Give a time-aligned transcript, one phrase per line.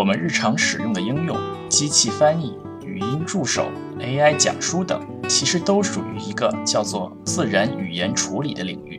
[0.00, 1.36] 我们日常使用的应用，
[1.68, 3.66] 机器翻译、语音助手、
[3.98, 4.98] AI 讲书等，
[5.28, 8.98] 其实都属于一个叫做自然语言处理的领域。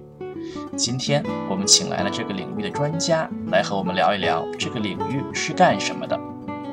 [0.77, 6.15] 今天我们请来了这个领域的专家，来和我们聊一聊这个领域是干什么的，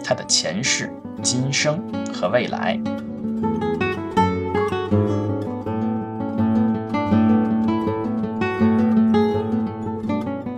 [0.05, 0.93] 它的前世、
[1.23, 2.79] 今生和未来。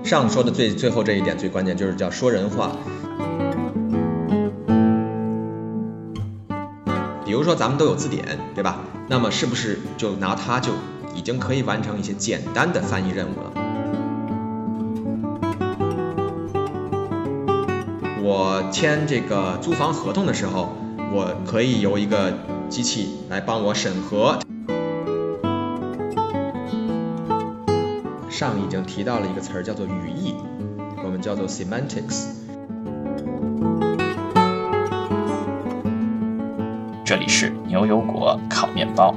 [0.02, 2.72] 上说的最最后这一点最关键，就是叫说人话。
[7.40, 8.80] 比如说咱们都有字典，对吧？
[9.08, 10.72] 那么是不是就拿它就
[11.14, 13.50] 已经可以完成一些简单的翻译任务了？
[18.22, 20.74] 我签这个租房合同的时候，
[21.14, 22.34] 我可以由一个
[22.68, 24.38] 机器来帮我审核。
[28.28, 30.34] 上已经提到了一个词儿，叫做语义，
[31.02, 32.39] 我们叫做 semantics。
[37.20, 39.14] 里是牛油果烤面包。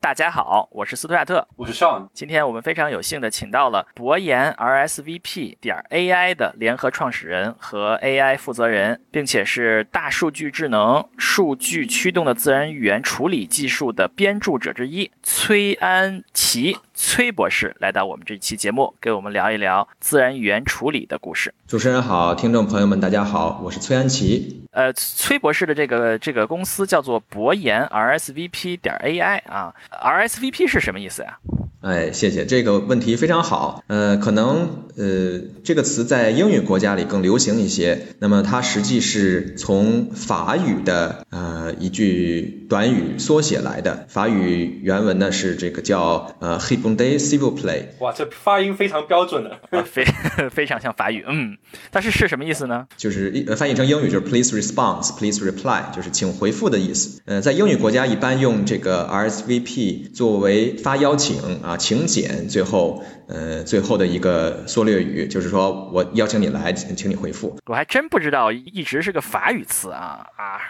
[0.00, 2.08] 大家好，我是斯图亚特，我是 Sean。
[2.14, 16.78] 今天我们非常有幸的请到了博研 RSVP 点 AI 的联合创始人和 AI 负责人，并且是大数据智能、数据驱动的自然语言处理技术的编著者之一崔安琪。
[17.00, 21.54] 崔博士来到我们这期节目，给我们聊一聊自然语言处理的故事。
[21.68, 24.64] 主持人好，听众朋友们大家好，我是崔安琪。
[24.72, 31.38] 呃，崔博士的这个这个公司叫做博研 RSVP 点 AI 啊，RSVP 是什么意思呀？
[31.80, 33.84] 哎，谢谢这个问题非常好。
[33.86, 38.08] 呃，可能呃这个词在英语国家里更流行一些。
[38.18, 44.06] 那么它实际是从法语的呃一句短语缩写来的。
[44.08, 47.84] 法语原文呢是这个叫呃 h i p o n d e civil play。
[48.00, 50.04] 哇，这发音非常标准的，非
[50.50, 51.24] 非常像法语。
[51.28, 51.56] 嗯，
[51.90, 52.86] 但是是什么意思呢？
[52.96, 57.22] 就是翻译成英语就是 please response，please reply，就是请回复的意思。
[57.26, 61.38] 呃，在英语国家一般用这个 RSVP 作为发邀请。
[61.62, 67.58] 啊，请柬最后，呃，最后的一个缩略语就是说我邀请你来，请你回复。
[67.66, 70.60] 我还真不知道，一直是个法语词啊啊，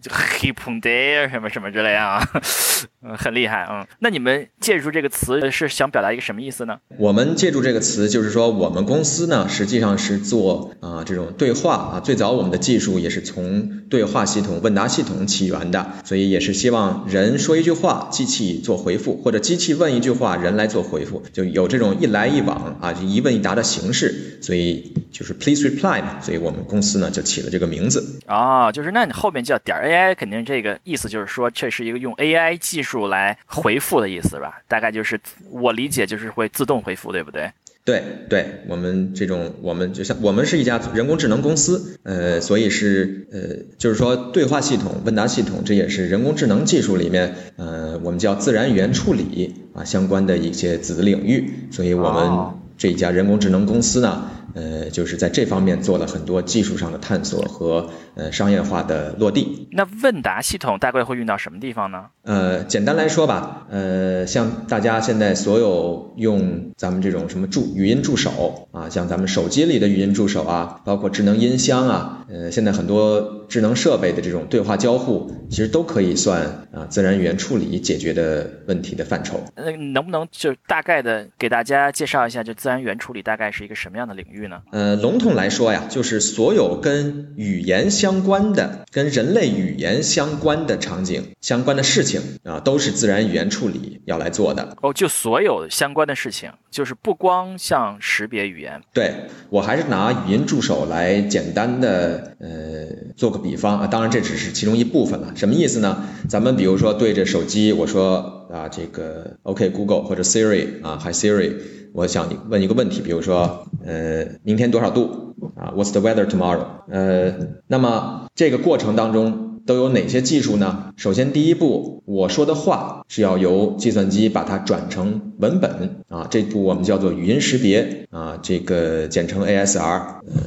[0.00, 2.20] 就 h i p o n d e 什么什么之类啊，
[3.02, 3.86] 嗯，很厉害嗯。
[4.00, 6.78] 那你们借助这个词是想表达一个什么意思呢？
[6.98, 20.34] 我们借助这个词就是说，我们公司呢实际上是做啊这种对话啊，最早我们的技术也是从对话系统、问答系统起源的，所以也是希望人说一句话，机器做回复，或者机器问一句话。
[20.34, 28.20] 人来做回复，就有这种一来一往啊，一问一答的形式，所以就是 please reply 嘛，所以我们公司呢就起了这个名字。
[28.26, 34.60] 哦，就是那你后面叫点 AI，肯定这个意思就是说这是一个用 AI 技术来回复的意思吧？
[34.68, 35.18] 大概就是
[35.62, 37.52] 我理解就是会自动回复，对不对？
[37.84, 43.40] 对对，我们这种我们就像我们是一家人工智能公司，呃，所以是呃，
[43.76, 54.30] 就是说对话系统、问答系统，这也是人工智能技术里面，呃，我们叫自然语言处理啊相关的一些子领域，所以我们这一家人工智能公司呢。
[54.54, 59.66] 呃，就是在这方面做了很多技术上的探索和呃商业化的落地。
[59.72, 62.04] 那问答系统大概会用到什么地方呢？
[62.22, 79.42] 呃，简单来说吧，呃，像大家现在所有用咱们这种什么助语音助手啊，像咱们手机里的语音助手啊，包括智能音箱啊，呃，现在很多智能设备的这种对话交互，其实都可以算啊自然语言处理解决的问题的范畴。
[79.56, 84.62] 那能不能就大概的给大家介绍一下，就自然语言处理大概是一个什么样的领域呢？
[84.72, 94.76] 呃，笼统来说呀，就是所有跟语言相关的、跟人类语言相关的场景、相关的事情啊，都是自然语言处理要来做的。
[94.82, 98.80] 哦，就所有相关的事情，就是不光像识别语言。
[98.92, 99.14] 对
[99.50, 105.32] 我还是拿语音助手来简单的呃做个比方啊，当然这只是其中一部分了。
[105.36, 106.04] 什么意思呢？
[106.28, 111.52] 咱们比如说对着手机，我说啊这个 OK Google 或者 Siri 啊，Hi Siri。
[111.92, 116.66] 我想问一个问题，比如说，呃，明天多少度啊？What's the weather tomorrow？
[116.90, 117.34] 呃，
[117.68, 120.92] 那么这个过程当中都有哪些技术呢？
[120.96, 130.42] 首先，第一步，我说的话是要由计算机把它转成文本啊，这步我们叫做语音识别啊，这个简称 ASR，呃，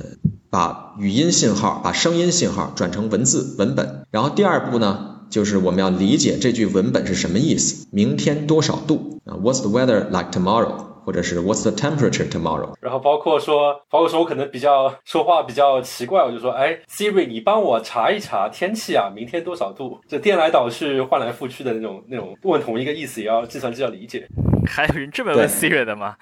[0.57, 4.07] 把语音信号、把声音信号转成文字文本。
[4.09, 7.88] 然后第二步呢，就是我们要理解这句文本是什么意思。
[7.92, 10.74] 明天多少度啊？What's the weather like tomorrow？
[11.06, 12.74] 或者是 What's the temperature tomorrow？
[12.81, 20.00] 然后包括说，包括说我可能比较说话比较奇怪，我就说，哎，Siri，你帮我查一查天气啊，明天多少度？
[20.07, 24.27] 这颠来倒去、换来覆去的那种那种问同一个意思，也要计算机要理解。
[24.65, 26.15] 还有人这么问 Siri 的吗？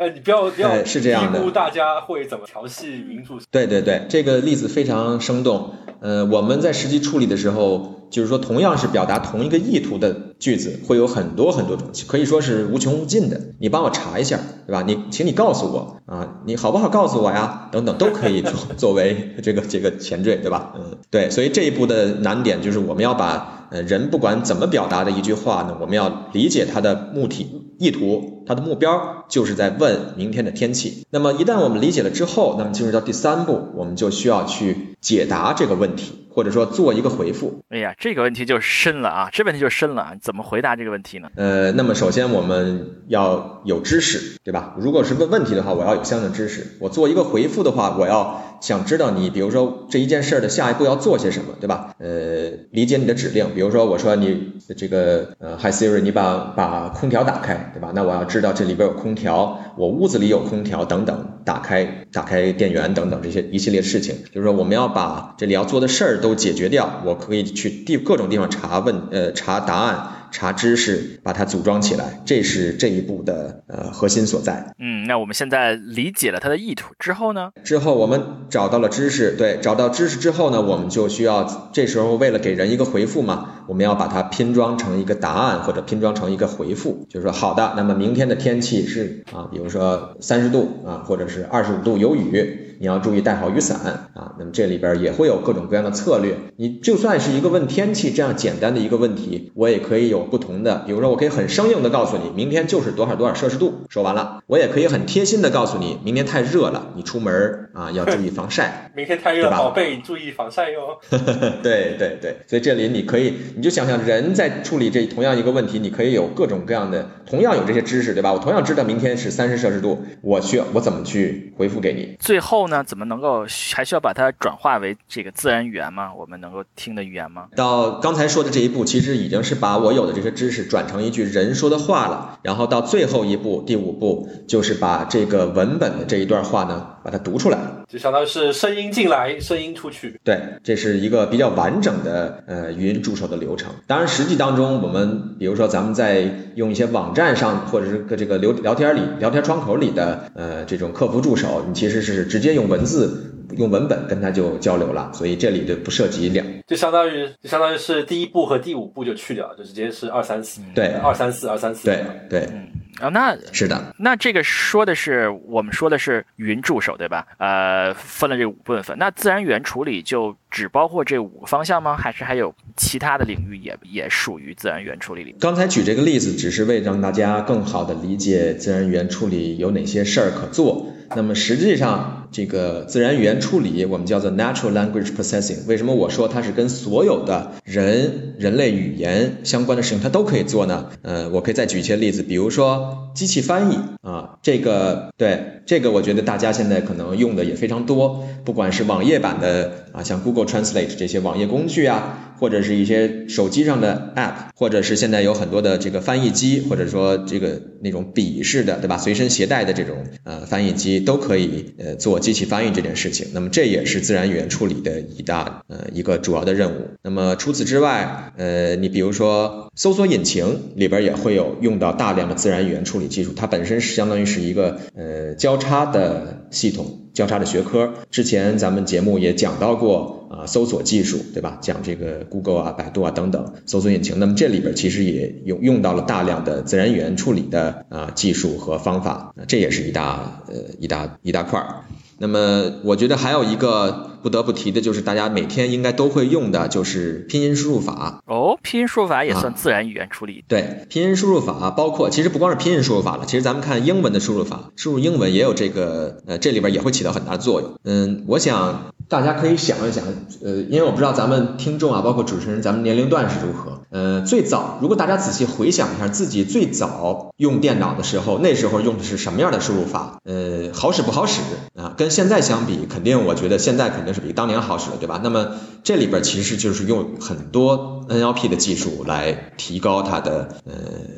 [0.00, 3.38] 呃，你不要不要是这样的，低估大家会怎么调戏民主。
[3.50, 5.74] 对对对，这个例子非常生动。
[6.00, 7.96] 呃，我们在实际处理的时候。
[8.10, 13.40] 就是说，同样是表达同一个意图的句子，会有很多很多种，可以说是无穷无尽的。
[13.60, 14.82] 你帮我查一下，对吧？
[14.84, 17.68] 你，请你告诉我啊，你好不好告诉我呀？
[17.70, 20.72] 等等，都可以作 作为这个这个前缀，对吧？
[20.74, 21.30] 嗯，对。
[21.30, 27.46] 所以这一步的难点就是，我们要把呃人不管怎么表达的一句话呢，我们要理解它的目的
[27.78, 31.06] 意图，它的目标就是在问明天的天气。
[31.10, 36.19] 那么一旦我们理解了之后，那么进入到第三步，我们就需要去解答这个问题。
[36.32, 37.62] 或者说做一个回复。
[37.68, 39.28] 哎呀，这个问题就深了啊！
[39.32, 41.28] 这问题就深了，怎么回答这个问题呢？
[41.36, 44.74] 呃，那么首先我们要有知识，对吧？
[44.78, 46.66] 如果是问问题的话，我要有相应的知识。
[46.78, 51.94] 我做一个回复的话，我要想知道你，比如说这一件事的下一步要做些什么，对吧？
[51.98, 53.54] 呃，理解你的指令。
[53.54, 57.92] 比如说我说你这个呃，Hi Siri，你把把空调打开，对吧？
[57.94, 64.16] 那我要知道这里边有空调，我屋子里有空调等等，打开打开电源等等这些一系列事情。
[64.32, 66.19] 就是说我们要把这里要做的事儿。
[66.20, 70.19] 都解决掉，我可以去地各种地方查问，呃，查答案。
[70.30, 74.74] 查知识，把它组装起来，这是这一步的呃核心所在。
[74.78, 77.50] 嗯，那我们现在理解了它的意图之后呢？
[77.64, 93.78] 之后我们找到了知识，对，找到知识之后呢，我们就需要这时候为了给人一个回复嘛，我们要把它拼装成一个答案或者拼装成一个回复，就是说好的，那么明天的天气是啊，比如说三十度啊，或者是二十五度有雨，你要注意带好雨伞
[94.14, 94.34] 啊。
[94.38, 96.36] 那么这里边也会有各种各样的策略。
[96.56, 100.19] 你就算是一个问天气这样简单的一个问题，我也可以有。
[100.24, 103.82] 不同的，比如说，我可以很生硬的告诉你，明天就是多少多少摄氏度。
[103.88, 108.89] 说完了，我也可以很贴心的告诉你，明天太热了，你出门啊要注意防晒。
[108.94, 110.98] 明天太热，宝贝注意防晒哟。
[111.62, 118.32] 对对对，所以这里你可以，你就想想人在处理这同样一个问题，你可以有各种各样的，同样有这些知识，对吧？
[118.32, 122.16] 我同样知道明天是三十摄氏度，我需要我怎么去回复给你？
[122.18, 126.12] 最后呢，怎么能够还需要把它转化为这个自然语言吗？
[126.14, 127.46] 我们能够听的语言吗？
[127.56, 132.38] 到刚才说的这一步，其实已经是把我有的这些知识转成一句人说的话了。
[132.42, 137.58] 然后到最后一步，第五步就是把这个文本的这一段话呢，把它读出来，
[137.90, 140.20] 就相当于是声音进来，声音出去。
[140.22, 143.72] 对，这是一个比较完整的呃语音助手的流程。
[143.88, 146.22] 当然，实际当中我们比如说咱们在
[146.54, 153.34] 用一些网站上或者是个这个聊聊天里聊天窗口里的呃这种客服助手，你其实是直接用文字。
[153.56, 162.68] 用文本跟他就交流了，所以这里就不涉及两，就相当于就相当于是第一步和第五步就去掉，就直接是二三四，对，二三四二三四，对对，嗯
[163.00, 167.26] 啊，那是的，那这个说的是我们说的是云助手对吧？
[167.38, 171.96] 呃，分了这五部分，那自然语言处理就只包括这五个方向吗？
[171.96, 175.34] 还是还有其他的领域也也属于自然语言处理里？
[175.40, 180.86] 刚才举这个例子只是为让大家更好的理解自然语言处理有哪些事儿可做。
[181.16, 185.66] 那么实际上，这个自然语言处理我们叫做 natural language processing。
[185.66, 190.90] 为什么我说它是跟跟所有的人人类语言相关的事情它都可以做呢？
[191.00, 202.26] 嗯，我可以再举一些例子，比如说机器翻译啊，这个对这个我觉得大家现在可能用的也非常多，不管是网页版的啊，像 Google Translate 这些网页工具啊。
[202.40, 208.96] 或者是一些手机上的 App，或者是现在有很多的这个翻译机，或者说这个那种笔式的，对吧？
[208.96, 213.26] 随身携带的这种呃翻译机都可以呃做机器翻译这件事情。
[213.34, 216.88] 那么这也是自然语言处理的一大呃一个主要的任务。
[217.02, 226.96] 那么除此之外，呃，你比如说搜索引擎里边也会有用到大量的自然语言处理技术，它本身是相当于是一个呃交叉的系统。
[227.12, 231.58] 交叉的学科，之前咱们节目也讲到过啊，搜索技术，对吧？
[231.60, 241.80] 讲这个 Google 啊、百度啊等等搜索引擎，那么这里边其实也用用到了大量的自然语言处理的啊技术和方法，这也是一大呃一大一大块儿。
[242.16, 248.22] 那么我觉得还有一个不得不提的就是大家每天应该都会用的就是拼音输入法。
[248.26, 250.44] 哦，拼音输入法也算自然语言处理。
[250.48, 257.74] 对，拼音输入法包括其实不光是拼音输入法了，其实咱们看英文的输入法，输入英文也有这个呃这里边也会起到很大的作用。
[257.84, 260.04] 嗯，我想大家可以想一想，
[260.44, 263.80] 呃，因为我不知道咱们听众啊，包括主持人，咱们年龄段是如何。
[263.90, 270.20] 呃，最早如果大家仔细回想一下自己最早用电脑的时候，那时候用的是什么样的输入法？
[270.24, 271.40] 呃，好使不好使
[271.74, 271.94] 啊？
[271.96, 275.20] 跟现在相比，肯定我觉得现在肯定是比当年好使了，对吧？
[275.22, 275.48] 那么
[275.84, 280.72] 这里边其实就是用很多 NLP 的技术来提高它的呃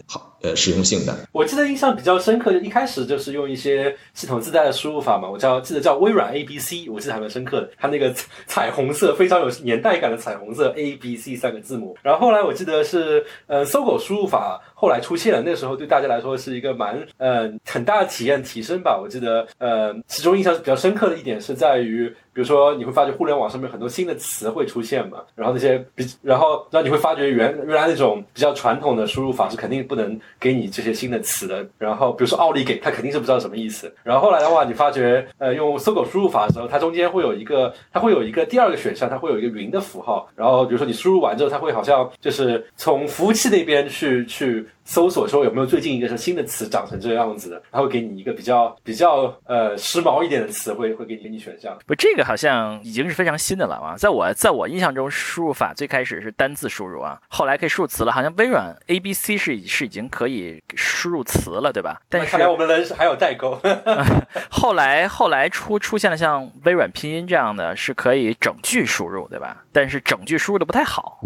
[0.06, 1.16] 好呃实用性的。
[1.32, 8.12] 我记得印象比较深刻，就一开始就是用一些系统自带的输入法嘛，我叫记得叫微软 A B C，我记得还蛮深刻的，它那个
[8.46, 11.96] 彩虹色非常有年代感的彩虹色 A B C 三个字母。
[12.02, 18.99] 然后后来我记得是呃搜狗输入法后来出现了，那时候对大家来说是一个蛮呃很大的体验提升吧。
[19.00, 31.66] 我记得呃其中印象比较深刻的一点是在于，比如说你会发觉互联网上面很多新的词会出现嘛，然后那些比然后然后你会发觉原原来那种比较传统的输入法是肯定不能给你这些新的词的。
[31.78, 33.92] 然后比如说奥利给，他肯定是不知道什么意思。
[34.02, 40.28] 然后后来的话，你发觉呃用搜狗输入法的时候，它中间会有一个它会有一个第二个选项，它会有一个云的符号。
[40.36, 44.66] 然后比如说你输入完之后，它会好像就是从服务器那边去去。
[44.84, 51.76] 搜索说有没有最近一个是新的词长成这个样子的，它会给你一个比较比较呃时髦一点的词汇，会给你给你选项。
[51.86, 53.94] 不，这个好像已经是非常新的了啊！
[53.96, 58.12] 在我在我印象中，输入法最开始是单字输入啊，后来可以输入词了。
[58.12, 62.00] 好像微软 A B C 是是已经可以输入词了，对吧？
[62.08, 63.58] 但是看来我们人还有代沟。
[64.50, 69.64] 后来后来出出现了像微软拼音这样的，是可以整句输入，对吧？
[69.72, 71.20] 但是整句输入的不太好。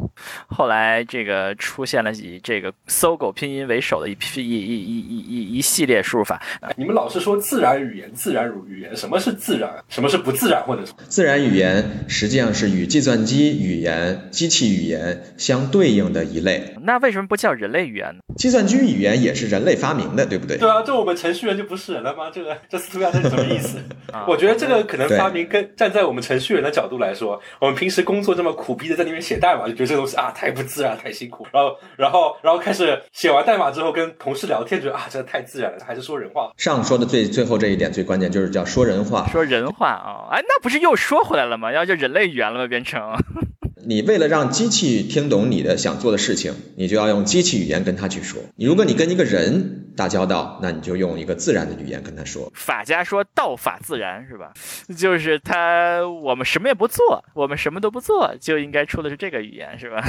[0.46, 6.40] 后来这个出现了以这个搜狗拼音为首的一批一一一一一一系列输入法。
[6.76, 9.70] 你们老是说自然语言，自然语言，什么是自然？
[9.88, 10.62] 什么是不自然？
[10.64, 16.74] 或者自然语言实际上是与计算机语言、机器语言相对应的一类。
[16.82, 18.20] 那为什么不叫人类语言呢？
[18.36, 20.56] 计算机语言也是人类发明的，对不对？
[20.58, 22.30] 对啊，这我们程序员就不是人了吗？
[22.32, 23.78] 这个这图标这是什么意思？
[24.28, 31.46] 我觉得这个可能发明跟站在我们程序员的角度来说，我们平时工作这么苦逼的在那边写代码，就觉得这个东西啊太不自然，太辛苦。
[31.52, 36.52] 然后然后然后开始写完代码之后跟同事聊天，觉得啊这个太自然了，还是说人话。
[36.56, 41.72] 上说的最最后这一点最关键就是叫说人话，说人话啊，哎，那不是又说回来了吗？
[41.72, 42.66] 要叫人类语言了吗？
[42.66, 43.16] 变成。
[43.88, 48.42] 你为了让机器听懂你的想做的事情，你就要用机器语言跟他去说。
[48.56, 52.50] 你如果你跟一个人打交道，那你就用一个自然的语言跟他说。
[52.52, 54.52] 法家说道法自然，是吧？
[54.96, 60.04] 就是他，我们什么也不做，我们什么都不做，就应该出的是这个语言，是吧？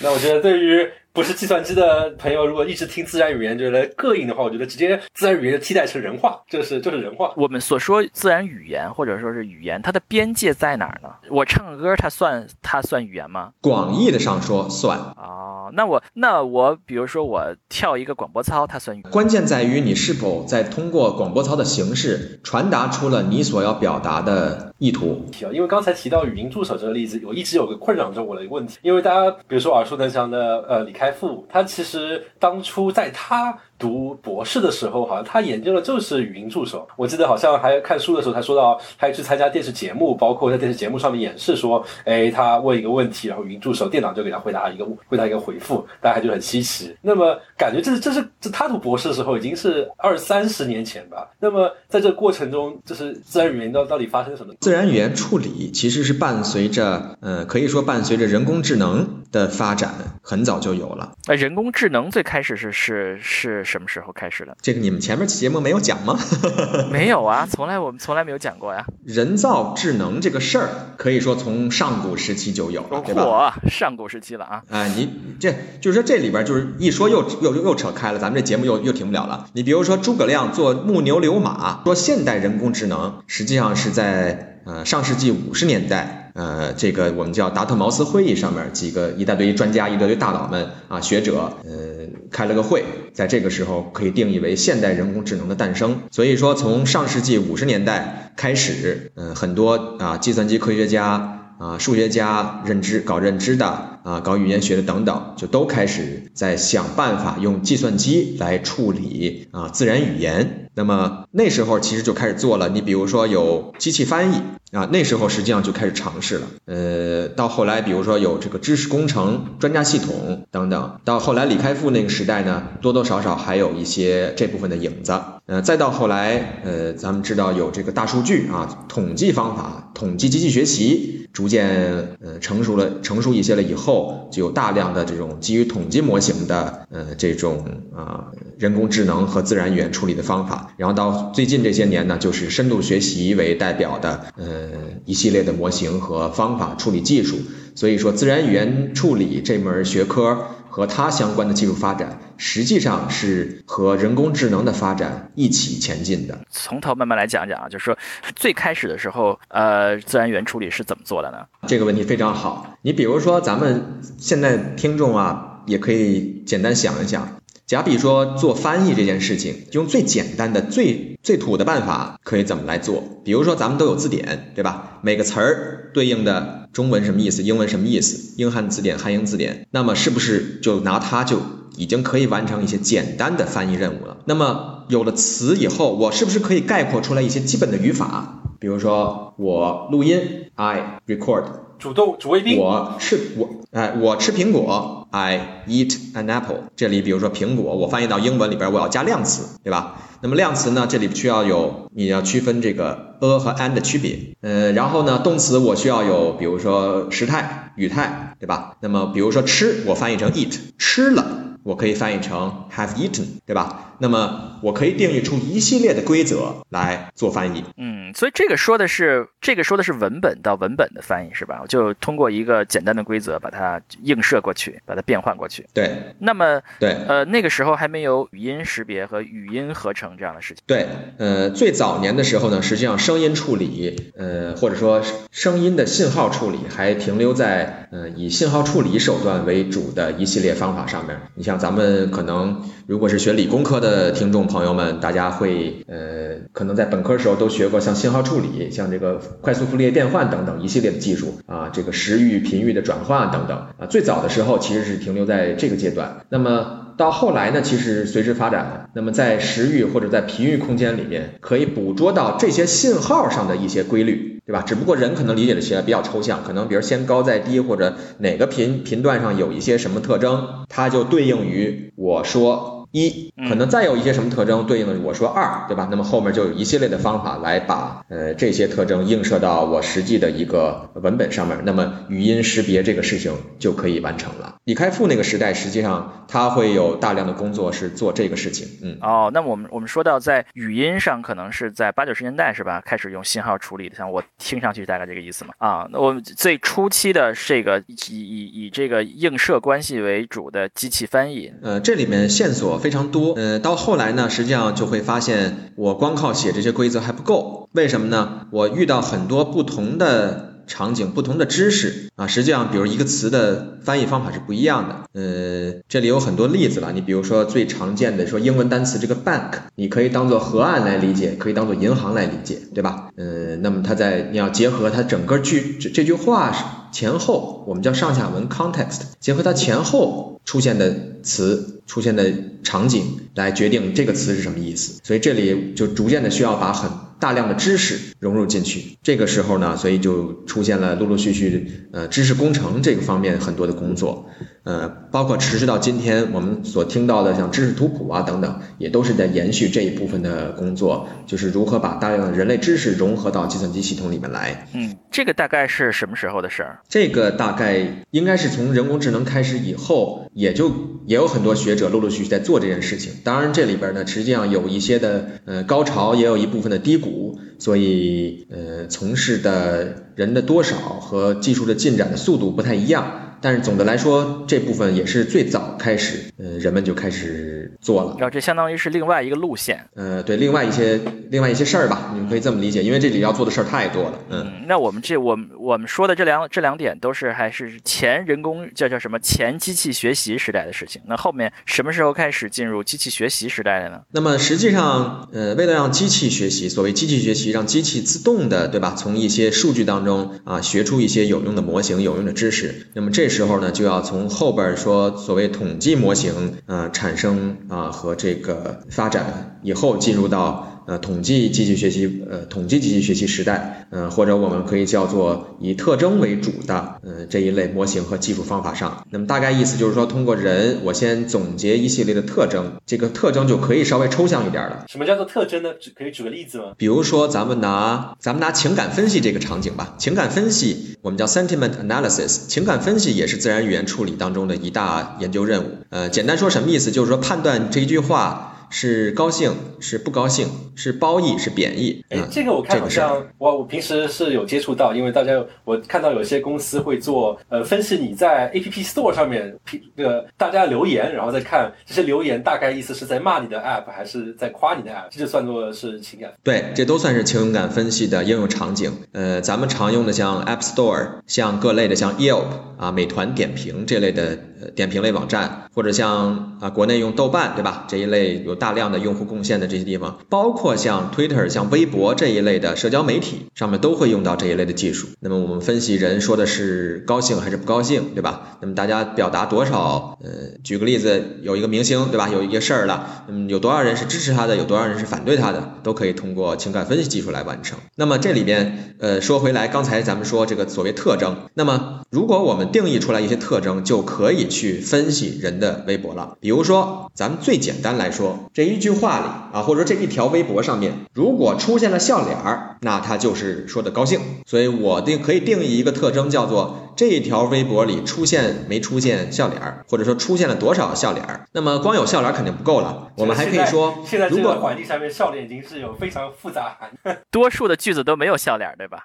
[0.00, 0.88] 那我觉得对于。
[1.14, 7.32] 不是计算机的朋友，如果一直听自然语言觉得膈应的话，我觉得直接自然语言替代成人话，这是就是人话。
[7.36, 11.08] 我们所说自然语言或者说是语言，它的边界在哪儿呢？
[11.30, 13.52] 我唱个歌，它算它算语言吗？
[13.60, 19.02] 广义的上说算哦，那我那我比如说我跳一个广播操，它算语？
[19.02, 25.24] 关键在于你是否在通过广播操的形式传达出了你所要表达的意图。
[25.52, 31.03] 因为刚才提到语音助手这个例子，我一直有个困扰着我的一个问题，因为大家比如说耳熟能详的呃李开。
[31.04, 33.58] 财富，他其实当初在他。
[33.78, 36.86] 读博士的时候，好像他研究的就是语音助手。
[36.96, 46.96] 我记得好像还看书的时候，他说到他去参加电视节目，包括在电视节目上面演示说，哎，他问一个问题，然后语音助手电脑就给他回答一个回答一个回复，大家就很稀奇。
[47.02, 51.28] 那么感觉这是这是这他读博士的时候已经是二三十年前吧。
[51.40, 54.54] 那么在这个过程中，就是自然语言到到底发生什么？
[54.60, 61.12] 自然语言处理其实是伴随着，呃，可以说伴随着人工智能的发展，很早就有了。
[61.26, 63.63] 呃人工智能最开始是是是。
[63.64, 64.56] 什么时候开始的？
[64.60, 66.18] 这个你们前面节目没有讲吗？
[66.92, 68.84] 没有啊，从来我们从来没有讲过呀。
[69.04, 73.56] 人造智能这个事儿，可以说从上古时期就有了，对吧？
[73.68, 74.62] 上古时期了啊！
[74.70, 75.08] 啊，你
[75.40, 79.48] 这就是说这里边就是一说又又又扯开了，咱们这节目又又停不了了。
[79.52, 86.23] 你比如说诸葛亮做木牛流马，说现代人工智能实际上是在呃上世纪五十年代。
[86.34, 96.00] 呃，这个我们叫达特茅斯会议上面几个一大堆专家、一大堆大佬们啊，学者，呃，开了个会，在这个时候可以定义为现代人工智能的诞生。
[96.10, 110.70] 所以说，从上世纪五十年代开始，嗯，很多啊，计算机科学家啊、数学家、认知搞认知的啊、搞语言学的等等，就都开始在想办法用计算机来处理啊自然语言。
[110.76, 114.36] 那么那时候其实就开始做了，你比如说有机器翻译。
[114.74, 116.48] 啊，那时候实际上就开始尝试了。
[116.64, 125.12] 呃，到后来，比如说有这个知识工程专家系统等等，到后来李开复那个时代呢，多多少少还有一些这部分的影子。
[125.46, 140.72] 呃，再到后来，呃，咱们知道有这个大数据啊，统计方法，统计机器学习逐渐呃成熟了，成熟一些了以后，就有大量的这种基于统计模型的呃这种啊人工智能和自然语言处理的方法。
[140.78, 144.54] 然后到最近这些年呢，就是深度学习为代表的呃。
[144.54, 144.70] 呃，
[145.04, 147.38] 一系列的模型和方法处理技术，
[147.74, 156.40] 所以说自然语言处理这门学科和它相关的技术发展，实际上是和人工智能的发展一起前进的。
[156.50, 157.96] 从头慢慢来讲讲啊，就是说
[158.34, 161.46] 最开始的时候，呃，自然语言处理是怎么做的呢？
[161.68, 162.76] 这个问题非常好。
[162.82, 167.36] 你比如说咱们现在听众啊，也可以简单想一想。
[167.66, 173.22] 假比说做翻译这件事情，用最简单的、最最土的办法，可以怎么来做？
[173.24, 174.98] 比如说咱们都有字典，对吧？
[175.02, 178.34] 每个词儿对应的中文什么意思，英文什么意思？
[178.36, 181.38] 英汉字典、汉英字典，那么是不是就拿它就
[181.76, 184.16] 已经可以完成一些简单的翻译任务了？
[184.26, 188.42] 那么有了词以后，我是不是可以概括出来一些基本的语法？
[188.58, 191.44] 比如说我录音，I record。
[191.78, 192.58] 主动主谓宾。
[192.58, 196.64] 我吃我哎，我吃苹果，I eat an apple。
[196.74, 200.00] 这里比如说苹果，我翻译到英文里边，我要加量词，对吧？
[200.20, 204.34] 那么量词呢，这里需要有你要区分这个 a 和 an 的区别。
[204.40, 208.74] 嗯，然后呢，动词我需要有，比如说时态、语态，对吧？
[208.80, 211.53] 那么比如说吃，我翻译成 eat，吃了。
[211.64, 213.96] 我可以翻译成 have eaten，对吧？
[213.98, 217.64] 那么我可以定义出一系列的规则来做翻译。
[217.76, 221.60] 嗯，所以这个说的是这个说的是文本到文本的翻译是吧？
[221.62, 225.66] 我就通过一个简单的规则把它映射过去，把它变换过去。
[225.72, 226.14] 对。
[226.18, 230.62] 那么对，呃，那个时候还没有语音识别和语音合成这样的事情。
[230.66, 230.86] 对，
[231.18, 241.20] 呃，最早年的时候呢，实际上声音处理，呃，或者说声音的信号处理还停留在呃以信号处理手段为主的一系列方法上面。
[241.34, 241.53] 你像。
[241.58, 253.86] 咱们可能如果是学理工科的听众朋友们，大家会呃，可能在本科时候都学过像信号处理、像这个快速傅立叶变换等等一系列的技术啊，这个时域、频域的转换等等啊。
[253.88, 264.62] 最早的时候其实是停留在这个阶段，那么到后来呢，其实随之发展的，那么在时域或者在频域空间里面，可以捕捉到这些信号上的一些规律，对吧？
[264.62, 272.73] 只不过人可能理解的起来比较抽象，可能比如先高再低或者哪个频频段上有一些什么特征，它就对应于我说。
[272.94, 275.88] 一可能再有一些什么特征对应的我说二，对吧？
[275.90, 284.54] 那么后面就有一系列的方法来把呃这些特征映射到我实际的一个文本上面，那么语音识别这个事情就可以完成了。
[284.62, 288.68] 李开复那个时代，实际上他会有大量的工作是做这个事情。
[288.80, 292.80] 嗯，哦，那么我们我们说到在语音上，可能是在八九十年代是吧？
[292.86, 295.52] 开始用信号处理的，像我听上去大概这个意思嘛？
[295.58, 302.83] 啊，那我们最初期的这个以以以这个映射关系为主的机器翻译，呃，这里面线索。
[302.84, 307.70] 非常多，呃，到后来呢，实际上就会发现，我光靠写这些规则还不够。
[307.72, 308.42] 为什么呢？
[308.50, 314.96] 我遇到很多不同的场景、不同的知识啊，实际上，比如一个词的翻译方法是不一样的。
[315.18, 316.92] 呃，这里有很多例子了。
[316.92, 323.08] 你比如说最常见的，说英文单词这个 bank，你可以当做河岸来理解，可以当做银行来理解，对吧？
[323.16, 330.94] 呃，那么它在你要结合它整个句这这句话前后，我们叫上下文 context，结合它前后出现的
[331.24, 331.70] 词。
[331.86, 332.32] 出现的
[332.62, 333.02] 场景
[333.34, 338.96] 来决定这个词是什么意思，所以这里就逐渐的需要把很大量的知识融入进去。
[339.02, 344.30] 这个时候呢，所以就出现了陆陆续续呃知识工程这个方面很多的工作。
[344.62, 354.68] 呃，包括持续到今天，我们所听到的像知识图谱啊等等，也都是在延续这一部分的工作，就是如何把大量的人类知识融合到计算机系统里面来。
[354.72, 356.80] 嗯，这个大概是什么时候的事儿？
[356.88, 360.72] 这个大概应该是从人工智能开始以后，也就
[361.06, 363.12] 也有很多学者陆陆续续在做这件事情。
[363.22, 373.20] 当然，这里边呢，实际上有一些的呃高潮，也有一部分的低谷，所以呃，从事的人的多少和技术的进展的速度不太一样。
[373.40, 378.16] 但是总的来说，这部分也是最早开始，呃，人们就开始做了。
[378.18, 379.88] 然后这相当于是另外一个路线。
[379.94, 381.00] 呃，对，另外一些
[381.30, 384.18] 另外一些事儿吧，你们可以这么理解，因为这里要做的事儿太多了。
[384.30, 391.02] 嗯，那我们这我们我们说的这两这两点都是还是前人工叫叫什么前机器学习时代的事情。
[391.06, 394.00] 那后面什么时候开始进入机器学习时代的呢？
[394.12, 398.94] 那么实际上，呃，为了让机器学习，所谓机器学习，让机器自动的，对吧？
[398.96, 402.86] 从一些数据当中啊，学出一些有用的模型、有用的知识。
[402.94, 410.73] 那么这时候呢，就要从后边说所谓统计模型啊产生啊和这个发展以后进入到。
[410.86, 419.06] 呃，统计机器学习，呃，统计机器学习时代，呃，或者我们可以叫做以特征为主的，呃，这一类模型和技术方法上。
[419.10, 424.84] 那么大概意思就是说，通过人，我先总结一系列的特征，这个特征就可以稍微抽象一点了。
[424.88, 425.74] 什么叫做特征呢？
[425.80, 426.64] 举可以举个例子吗？
[426.76, 429.94] 比如说，咱们拿咱们拿情感分析这个场景吧。
[429.98, 432.46] 情感分析，我们叫 sentiment analysis。
[432.48, 435.68] 情感分析也是自然语言处理当中的一大研究任务。
[435.88, 436.90] 呃，简单说什么意思？
[436.90, 438.50] 就是说判断这一句话。
[438.74, 442.04] 是高兴，是不高兴，是褒义，是贬义。
[442.08, 449.56] 哎，这个我看好像我我平时是有接触到，因为大家我看到有些公司会做呃分析你在 App Store 上面
[449.96, 456.32] 这个大家留言，然后再看这些留言大概意思是在骂你的 App 还是在夸你的 App，这就算作是情感。
[456.42, 458.92] 对，这都算是情感分析的应用场景。
[459.12, 464.36] 呃，咱们常用的像 App Store，像各类的像 Yelp 啊、美团点评这类的。
[464.60, 475.08] 呃点评类网站，或者像啊国内用豆瓣对吧这一类有大量的用户贡献的这些地方，包括像 Twitter、像微博这一类的社交媒体上面都会用到这一类的技术。
[475.20, 478.56] 那么我们分析人说的是高兴还是不高兴，对吧？
[478.62, 480.16] 那么大家表达多少？
[480.24, 482.30] 呃，举个例子，有一个明星对吧？
[482.30, 487.78] 有一个事儿了，嗯，有多少人是支持他的，有多少人是反对他的，都可以通过情感分析技术来完成。
[487.96, 494.48] 那么这里边，呃，说回来，刚才咱们说这个所谓特征，那么如果我们定义出来一些特征，就可以。
[494.54, 504.20] 去分析人的微博了，比如说，咱们最简单来说，这一句话里啊，或者说这一条微博上面，如果出现了笑脸儿，那他就是说的高兴。
[504.46, 511.46] 所以我定可以定义一个特征，叫做这一条微博里出现没出现笑脸儿，或者说出现了多少笑脸儿。
[511.52, 519.00] 那么光有笑脸肯定不够了，我们还可以说，现在这个环境下面，笑脸已经是有非常复杂含， 多数的句子都没有笑脸，对吧？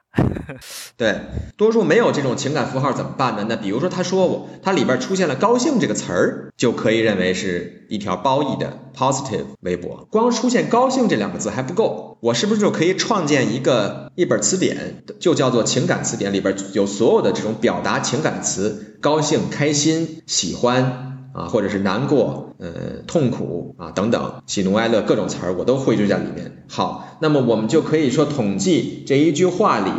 [0.95, 1.15] 对，
[1.57, 3.45] 多数没有这种情感符号怎么办呢？
[3.49, 5.35] 那比如说他说我，他里边出现了。
[5.39, 10.05] 高兴这个词儿就可以认为是一条褒义的 positive 微博。
[10.11, 22.69] 光出现高兴这两个字还不够，我是不是就可以创建一个一本词典，就叫做情感词典，里边有所有的这种表达情感的词，高兴、开心、喜欢啊，或者是难过、呃
[23.07, 26.65] 痛苦啊等等，喜怒哀乐各种词儿我都汇聚在里面。
[26.67, 29.91] 好，那么我们就可以说统计这一句话里。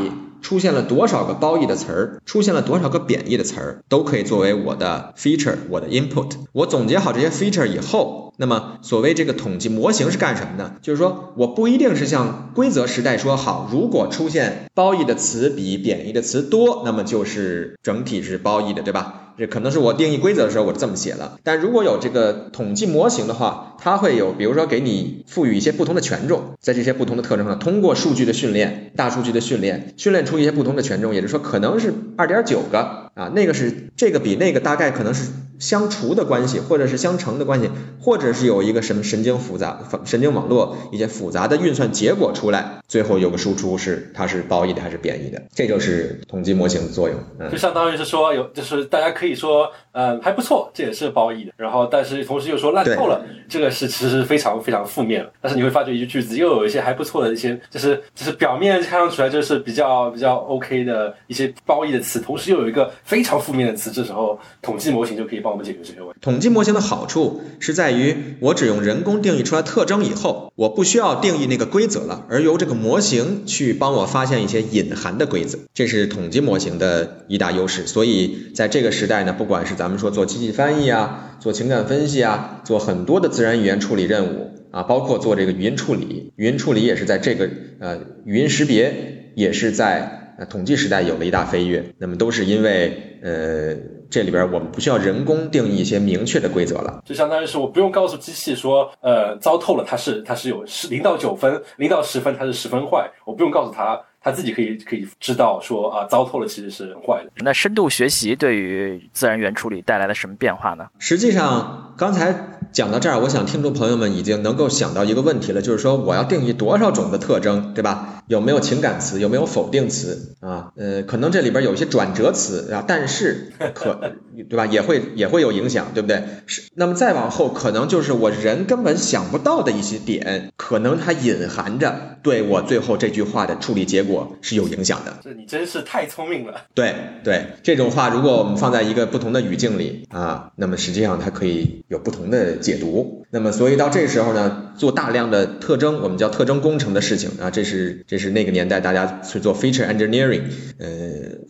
[0.43, 6.31] 出现了多少个褒义的词儿，出现了多少个贬义的词儿，都可以作为我的 feature，我的 input。
[6.53, 10.77] 我总结好这些 feature 以后，那么所谓这个统计模型是干什么呢？
[10.83, 19.17] 就是说我不一定是像规则时代说好，如果出现褒义的词比贬义的词多，那么就是整体是褒义的，对吧？
[19.39, 33.10] 这可能是我定义规则的时候我这么写了，但如果有这个统计模型的话，它会有，比如说给你赋予一些不同的权重，在这些不同的特征上，通过数据的训练，大数据的训练，训练出一些不同的权重，也就是说可能是二点九个。
[33.21, 37.69] 啊，那个是这个比那个大概可能是相除的关系，或者是相乘的关系，
[38.01, 47.51] 或者是有一个什么神经复杂、神经网络一些复杂的运算结果出来，最后有个输出是它是褒义的还是贬义的，这就是统计模型的作用。
[47.51, 51.53] 就相当于是说有，就是大家可以说，呃，还不错，这也是褒义的。
[51.59, 55.31] 然后，但是同时又说烂透了，这个是其实非常非常负面了。
[55.43, 62.91] 但是你会发觉一句句子又有一些还不错的一些，就是就是表面看上去来就是比较比较 OK 的一些褒义的词，同时又有一个。
[63.11, 66.19] 非常负面的词，这时候统计模型就可以帮我们解决这些问题。
[66.21, 77.89] 统计模型的好处是在于，我只用人工定义出来特征以后，我不需要定义那个规则了，而由这个模型去帮我发现一些隐含的规则，这是统计模型的一大优势。
[77.89, 90.20] 所以在这个时代呢，不管是咱们说做机器翻译啊，做情感分析啊，做很多的自然语言处理任务啊，包括做这个语音处理，语音处理也是在这个呃语音识别也是在。
[90.41, 93.77] 那统计时代有了一大飞跃，那么都是因为呃
[94.11, 104.01] 这里边我们不需要人工定义一些明确的规则了，就相当于是我不用告诉机器说呃糟透了它是它是有十零到九分零到十分它是十分坏，我不用告诉它。
[104.23, 107.31] 他自己可以可以知道说啊，糟透了其实是很坏的。
[107.37, 110.87] 那深度学习对于自然语言处理带来了什么变化呢？
[110.99, 112.35] 实际上，刚才
[112.73, 118.23] 讲到这儿，我想听众朋友们已经能够想到一个问题了，就是说我要定义多少种的特征，对吧？
[118.29, 119.21] 有没有情感词？
[119.21, 120.37] 有没有否定词？
[120.41, 124.13] 啊，呃，可能这里边有一些转折词啊，但是可
[124.49, 124.67] 对吧？
[124.67, 126.23] 也会也会有影响，对不对？
[126.47, 126.63] 是。
[126.75, 134.37] 那么再往后，可能就是我人根本想不到的一些点，可能它隐含着对我最后这句话的处理结果。
[134.41, 136.63] 是有影响的，这你真是太聪明了。
[136.75, 143.20] 对对，这种话如果我们放在一个不同的语境里啊，那么实际上它可以有不同的解读。
[143.33, 150.43] 那么所以到这时候呢，做大量的特征，我们叫特征工程的事情啊，这是这是那个年代大家去做 feature engineering，
[150.79, 150.89] 呃，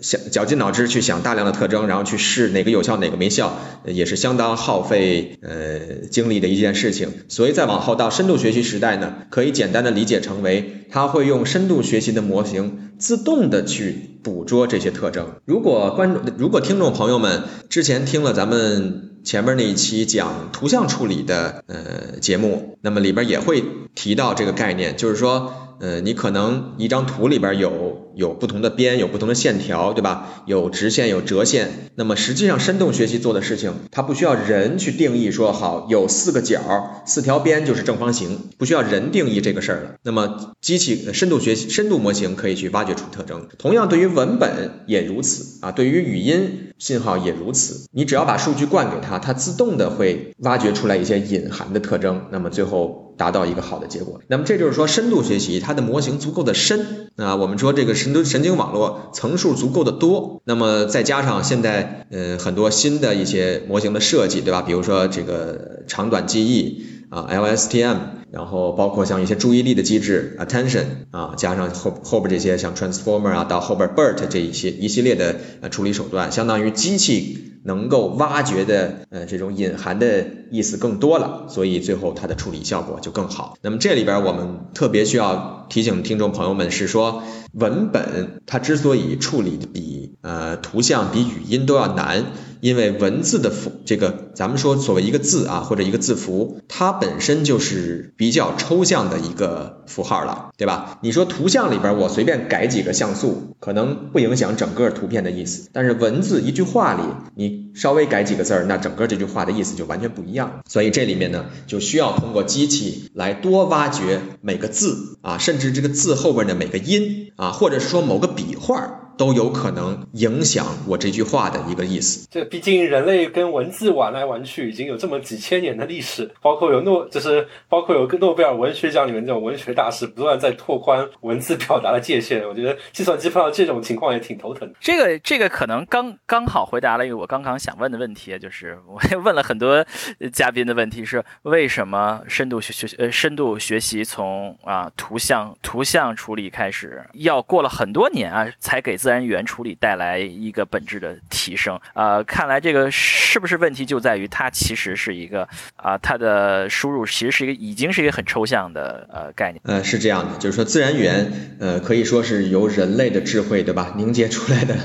[0.03, 7.09] 想绞尽脑汁去想大量的特征，然后去试哪个有效哪个没效，也是相当耗费呃精力的一件事情。
[7.29, 12.91] 所以再往后到深度学习时代呢，可以简单的理解成为，它会用深度学习的模型。
[13.01, 15.37] 自动的去捕捉这些特征。
[15.47, 25.69] 如果观众、如果听众朋友们之前听了咱们前面那一期讲图像处理的呃节目，那么里边也会提到这个概念，就是说。
[25.81, 30.45] 呃，你可能一张图里边有有不同的边，有不同的线条，对吧？
[30.45, 31.91] 有直线，有折线。
[31.95, 39.95] 那么实际上深度学习做的事情，它不需要人去定义说好有四个角，四条边就是正方形，不需要人定义这个事儿了。
[40.03, 43.49] 那么机器深度学习深度模型可以去挖掘出特征。
[43.59, 47.87] 同样对于文本也如此啊，对于语音信号也如此。
[47.91, 52.27] 你只要把数据灌给它，它自动的会挖掘出来一些隐含的特征。
[52.31, 53.07] 那么最后。
[53.21, 57.11] 达到一个好的结果，那么这就是说深度学习它的模型足够的深。
[57.17, 64.63] 啊，我们说这个神神经网络层数足够的多，那么再加上现在嗯很多新的一些模型的设计，对吧？
[64.63, 67.97] 比如说这个长短记忆啊，LSTM，
[68.31, 77.47] 然后包括像一些注意力的机制，attention 啊，加上后后边这些像 transformer 啊，到后边 BERT 这一些一系列的呃处理手段，相当于机器。
[77.63, 83.59] 能够挖掘的呃这种隐含的意思更多了，所以最后它的处理效果就更好。
[83.61, 92.33] 那么这里边我们特别需要提醒听众朋友们是说，文本它之所以处理的比呃图像比语音都要难。
[92.61, 100.99] 因为文字的符，这个咱们说所谓一个字啊，或者一个字符，它本身就是比较抽象的一个符号了，对吧？
[101.03, 107.03] 你说图像里边我随便改几个像素，可能不影响整个图片的意思，但是文字一句话里，
[107.35, 110.61] 你稍微改几个字儿，那整个这句话的意思就完全不一样。
[110.69, 118.99] 所以这里面呢，就需要通过机器来多挖掘每个字啊，甚至这个字后边的每个音啊，或者是说某个笔画。
[119.21, 122.27] 都有可能影响我这句话的一个意思。
[122.31, 126.31] 这毕竟人类跟文字玩来玩去，已经有这么几千年的历史。
[126.41, 132.43] 包括有诺，就是包括有个诺贝尔文学奖里面这种文学大师，不断在拓宽文字表达的界限。
[132.49, 134.73] 我觉得计算机碰到这种情况也挺头疼。
[134.81, 139.85] 这个这个可能刚刚好回答了一个我刚刚想问的问题，就是我 也问了很多
[140.33, 159.61] 嘉宾的问题是为什么深度学学呃深度学习从啊图像图像处理开始，要过了很多年啊才给自自然语言处理带来一个本质的提升，呃，看来这个是不是问题就在于它其实是一个啊，它的输入其实是一个已经是一个很抽象的呃概念。
[159.65, 164.77] 呃，是这样的，就是说自然语言呃可以说是由人类的智慧对吧凝结出来的。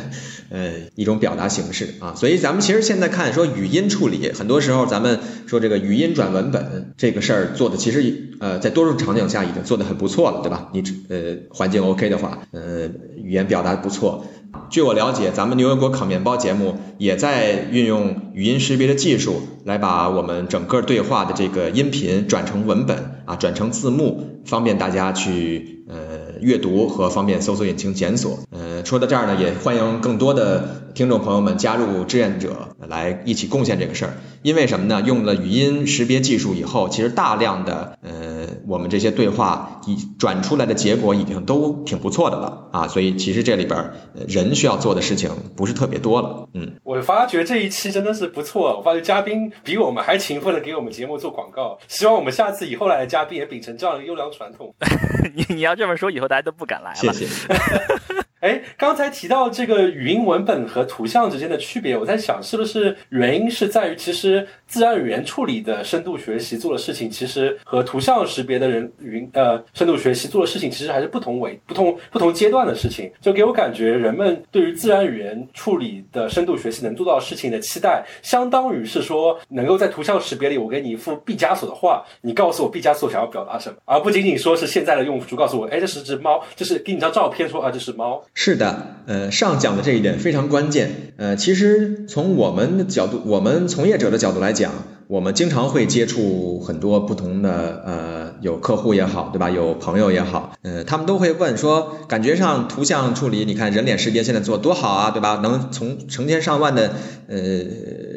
[0.49, 10.69] 呃，一种表达形式啊，所以咱们其实现在看说语音处理，很多时候咱们说这个语音转文本这个事儿做的，其实呃在多数场景下已经做的很不错了，对吧？
[10.73, 12.89] 你呃环境 OK 的话，呃
[13.21, 14.25] 语言表达不错。
[14.69, 28.39] 据我了解，咱们牛油果烤面包节目也在运用语音识别的技术，来把我们整个对话的这个音频转成文本啊，转成字幕，方便大家去呃阅读和方便搜索引擎检索。
[28.52, 30.84] 呃，说到这儿呢，也欢迎更多的。
[30.95, 35.02] 听众朋友们加入志愿者来一起贡献这个事儿，因为什么呢？
[35.06, 43.91] 用了语音识别技术以后，其实大量的呃我们这些对话已转出来的结果已经都挺不错的了啊，所以其实这里边
[44.26, 46.48] 人需要做的事情不是特别多了。
[46.54, 54.74] 嗯，我发觉这一期真的是不错，我发觉嘉宾比我们还勤奋的给我们节目做广告，希望我们下次以后来的嘉宾也秉承这样的优良传统。
[55.36, 57.13] 你你要这么说，以后大来都不敢来了。
[58.41, 73.12] 哎，刚才提到这个语音文本和图像之间的区别，我在想是不是原因是在于，其实自然语言处理的深度学习做的事情，其实和图像识别的人云呃深度学习做的事情，其实还是不同维不同不同阶段的事情。
[73.19, 88.21] 就给我感觉，人们对于自然语言处理的深度学习能做到事情的期待，相当于是说，能够在图像识别里，我给你一幅毕加索的画，你告诉我毕加索想要表达什么，而不仅仅说是现在的用户告诉我，哎，这是只猫，就是给你张照片说啊，这是猫。
[88.38, 91.13] 是的，呃，上讲的这一点非常关键。
[91.15, 94.74] 呃，其实从我们的角度，我们从业者的角度来讲，
[95.08, 99.50] 我们经常会接触很多不同的，呃，有客户也好，对吧？
[99.50, 105.39] 有朋友也好，呃，他们都会问说，感觉上图像处理，你看人脸识别现在做多好啊，对吧？
[105.41, 106.91] 能从成千上万的，
[107.28, 107.38] 呃，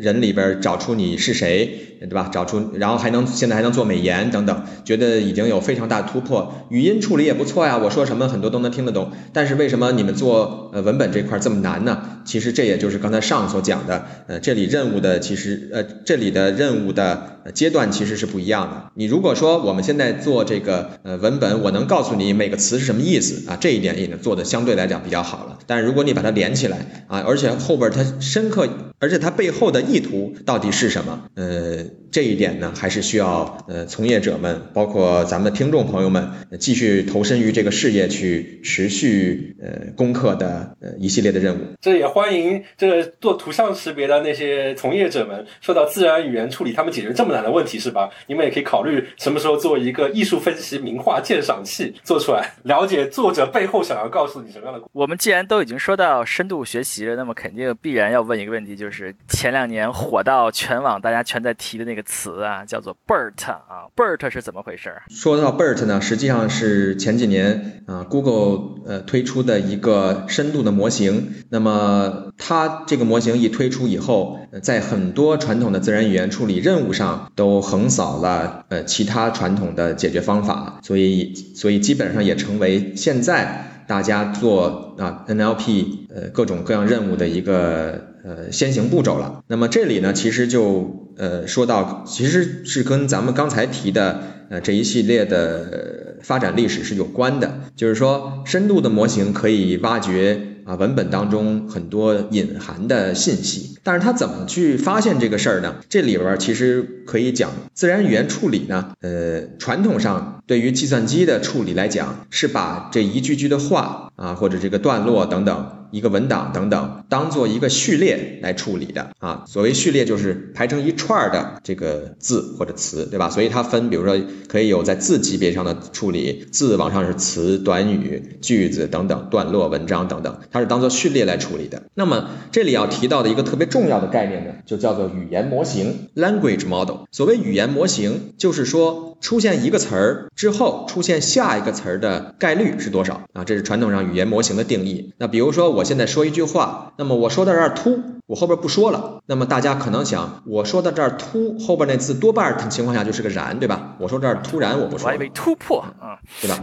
[0.01, 1.85] 人里边找出你是谁。
[1.99, 2.31] 对吧？
[2.33, 6.65] 找出，然后还能现在还能做美颜等等，觉得已经有非常大的突破。
[6.71, 9.11] 语音处理也不错呀，我说什么很多都能听得懂。
[9.33, 12.21] 但是为什么你们做呃文本这块这么难呢？
[12.25, 18.91] 其实这也就是刚才上所讲的，呃，这里任务的其实呃这里的任务的阶段其实是不一样的。
[18.95, 25.59] 你如果说我们现在做这个呃文本，我能告诉你每个词是什么意思啊，这一点已经做的相对来讲比较好了。
[25.67, 31.25] 但如果你把它连起来啊，而且后边它深刻，而且它背后的意图到底是什么？
[31.35, 41.59] 呃，这一点呢，还是需要呃从业者们，包括咱们的听众朋友们，继续投身于这个事业，去持续呃攻克的呃一系列的任务。
[41.81, 48.11] 这也欢迎这个做图像识别的那些从业者们，说到自然语言处理，他们解决这么难的问题是吧？
[48.27, 54.87] 你们也可以考虑什么时候做一个艺术分析名画鉴赏器做出来，了解作者背后想要告诉你什么样的。
[54.93, 64.95] 我们既然都已经说到深度学习了，那么肯定必然要问一个问题，就是前两年火到全网，大家全在提的那个词啊，叫做 BERT 啊，BERT 是怎么回事？
[65.11, 71.45] 说到 BERT 呢，实际上是前几年啊，Google 呃推出的一个深度的模型。
[71.51, 89.43] 那么它这个模型一推出以后，在很多传统的自然语言处理任务上都横扫了呃其他传统的解决方法，所以所以基本上也成为现在大家做啊 NLP 呃各种各样任务的一个呃先行步骤了。
[89.47, 100.57] 那么这里呢，其实就呃说到，其实是跟咱们刚才提的呃这一系列的发展历史是有关的，就是说深度的模型可以挖掘。
[100.69, 105.77] 啊，文本当中很多隐含的信息，但是他怎么去发现这个事儿呢？
[105.89, 115.75] 这里边其实可以讲，自然语言处理呢，呃，传统上对于计算机的处理来讲，是把这一句句的话啊，或者这个段落等等。
[115.91, 119.45] 一个文档等等，当做一个序列来处理的啊。
[119.47, 123.31] 所谓序列就是排成一串的这个字或者词，对吧？
[123.31, 131.85] 所以它分，比如说可以有在字级别上的处理，字往上是词、短语、句子等等，段落、文章等等，它是当做序列来处理的。
[131.95, 137.05] 那么这里要提到的一个特别重要的概念呢，就叫做语言模型 （language model）。
[137.13, 143.45] 所谓语言模型，就是说出现一个词儿之后，出现下一个词儿的概率是多少啊？
[143.45, 145.13] 这是传统上语言模型的定义。
[145.19, 145.69] 那比如说。
[145.69, 149.23] 我现在说一句话，那么我说到这儿突，我后边不说了。
[149.27, 153.97] 那么大家可能想，我说到这儿突后边那字多半情况下就是个然，对吧？
[153.99, 156.59] 我说这儿突然我不说，我还以为突破啊，对吧？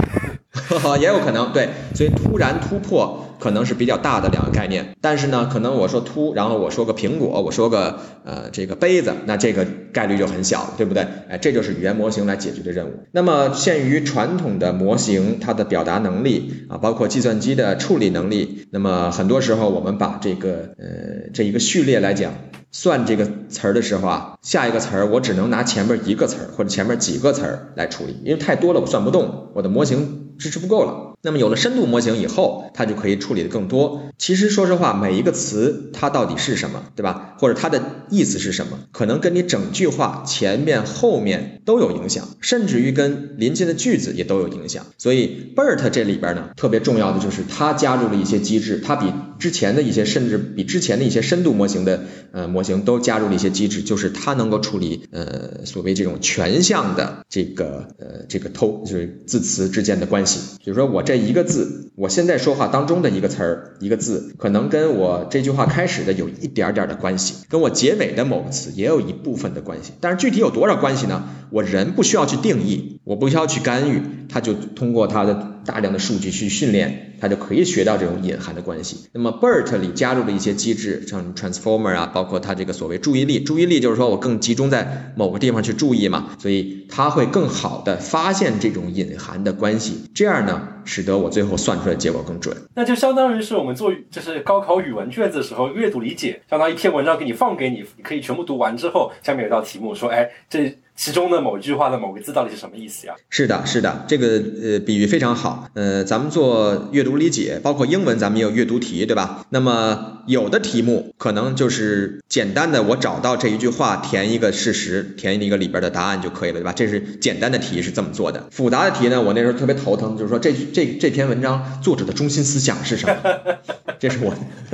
[1.02, 4.96] 也有可能对，所以突然突破可能是比较大的两个概念。
[5.02, 11.06] 但是呢，可能我说突，然后我说个苹果，我说个呃这个杯子，那这个概率就很小了，对不对？
[11.30, 13.00] 哎，这就是语言模型来解决的任务。
[13.12, 22.34] 那么限于传统的模型，它的表达能力啊，包括计算机的处理能力，那么很多时候我们把这个呃这一个序列来讲。
[22.72, 31.14] 算这个词儿的时候啊，下一个词儿我只能拿前面一个词儿或者前面几个词儿来处理，因为太多了我算不动，我的模型支持不够了。
[31.22, 34.02] 那么有了深度模型以后，它就可以处理的更多。
[34.18, 37.36] 其实说实话，每一个词它到底是什么，对吧？
[37.40, 44.86] 或者它的意思是什么，可能跟你整句话前面后面都有影响，甚至于跟临近的句子也都有影响。
[44.98, 61.26] 所以 BERT 这里边呢，特别重要的就是它加入了一些机制，它比之前的一些甚至比之前的一些深度模型的呃模型都加入了一些机制，就是它能够处理呃所谓这种全向的这个呃这个偷就是字词之间的关系，比如说我这。
[61.26, 69.94] 一个字，我现在说话当中的一个词儿，一个字，可能跟我这句话开始的有一点点的关系，跟我结尾的某个词也有一部分的关系。
[70.02, 71.24] 但是具体有多少关系呢？
[71.50, 79.08] 我人不需要去定义，我不需要去干预，它就通过它的大量的数据去训练，它就可以学到这种隐含的关系。
[79.12, 92.56] 那么 BERT 里加入了一些机制，像 Transformer 啊，包括它这个所谓注意力，注意力就是说我更集中在某个地方去注意嘛，所以它会更好的发现这种隐含的关系，这样呢，使得我最后算出来结果更准。
[92.76, 100.78] 那就相当于是我们做就是高考语文卷子的时候，阅读理解，相当于一篇文章给你放给你，你可以全部读完之后，下面有道题目说，哎，这。
[100.96, 103.14] 其中的某一句话的某个字到底是什么意思呀？
[103.30, 105.70] 是的，是的，这个呃比喻非常好。
[105.74, 109.46] 呃，咱们做阅读理解，包括英文，咱们也有阅读题，对吧？
[109.50, 116.72] 那么有的题目可能就是简单的，我找到这一句话，填一个事实，填一个里边的答案就可以了，对吧？
[116.74, 118.48] 这是简单的题是这么做的。
[118.52, 123.16] 复杂的题呢，我那时候特别头疼，就是说这这这篇文章作者的中心思想是什么？
[124.00, 124.34] 这是我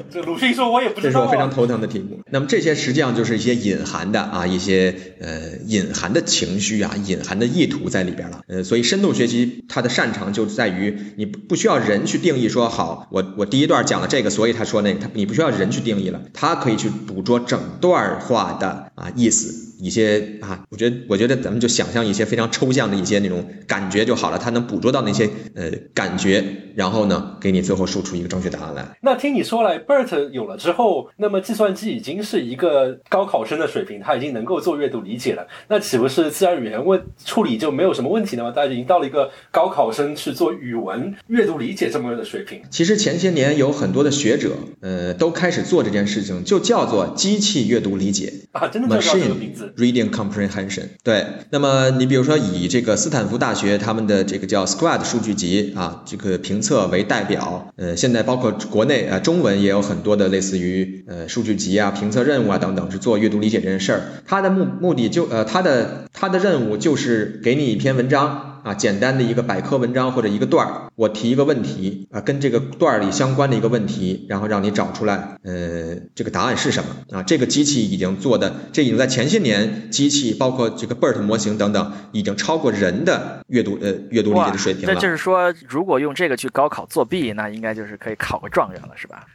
[0.10, 1.12] 这鲁迅说，我也不知道。
[1.12, 2.20] 这是我非常头疼的题目。
[2.30, 6.11] 那么这些实际上就是一些隐含的啊，一些呃隐含。
[6.14, 8.42] 的情绪啊，隐含的意图在里边了。
[8.48, 19.70] 呃，所以深度学习它的擅长就在于你不需要人去定义说好，我我第一段讲了这个，所以他说那个，他你不需要人去定义了，它可以去捕捉整段话的啊意思。
[19.82, 26.44] 一些啊，我觉得我觉得咱们就想象一些非常抽象的一些那种感觉就好了，它能捕捉到那些呃感觉，
[26.76, 28.88] 然后呢，给你最后输出一个正确答案来。
[29.02, 38.52] 那听你说来，BERT 有了之后，那么计算机已经是一个高考生的水平，它已经能够做阅读理解了，那岂不是自然语言问处理就没有什么问题了吗？
[38.52, 42.62] 大家已经到了一个高考生去做语文阅读理解这么的水平。
[42.70, 49.74] 其实前些年有很多的学者，呃，都开始做这件事情，就叫做机器阅读理解啊，真的就叫这个名字。
[49.78, 50.84] Reading Comprehension。
[51.04, 64.02] 对，那么你比如说以这个斯坦福大学他们的这个叫 Squad 数据集啊，这个评测为代表，呃，现在包括国内啊、呃、中文也有很多的类似于呃数据集啊、评测任务啊等等，是做阅读理解这件事儿。
[64.26, 68.51] 它的目目的就呃它的它的任务就是给你一篇文章。
[68.64, 77.24] 啊，简单的一个百科文章或者一个段儿，我提一个问题啊，跟这个段儿里相关的一个问题，然后让你找出来，呃，这个答案是什么啊？
[77.24, 84.94] 这个机器已经做的，这已经在前些年，机器包括这个 BERT 模型等等，已经超过人的阅读呃阅读理解的水平了。
[84.94, 89.26] 这就是说，如果用这个去高考作弊，那应该就是可以考个状元了，是吧？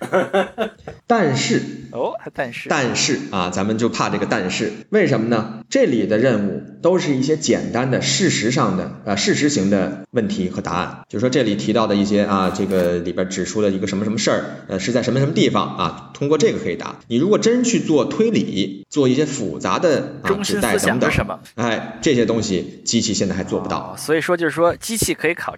[1.08, 1.60] 但是
[1.90, 5.64] 哦，但是但是啊，咱们就怕这个但是，为什么呢？
[5.68, 9.15] 这里的任务都是一些简单的事实上的呃。
[9.16, 16.10] 事实型的问题和答案，就是说这里提到的一些啊，这个里边指出了一个什么什么事儿，呃，是在什么什么地方啊？
[16.14, 17.00] 通过这个可以答。
[17.08, 21.10] 你如果真去做推理，做一些复杂的啊指代等等，
[21.54, 23.78] 哎，这些东西机器现在还做不到。
[23.78, 25.56] 哦、所以说就是说，机器可以考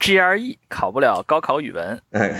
[0.00, 2.00] GRE，考不了高考语文。
[2.10, 2.38] 哎，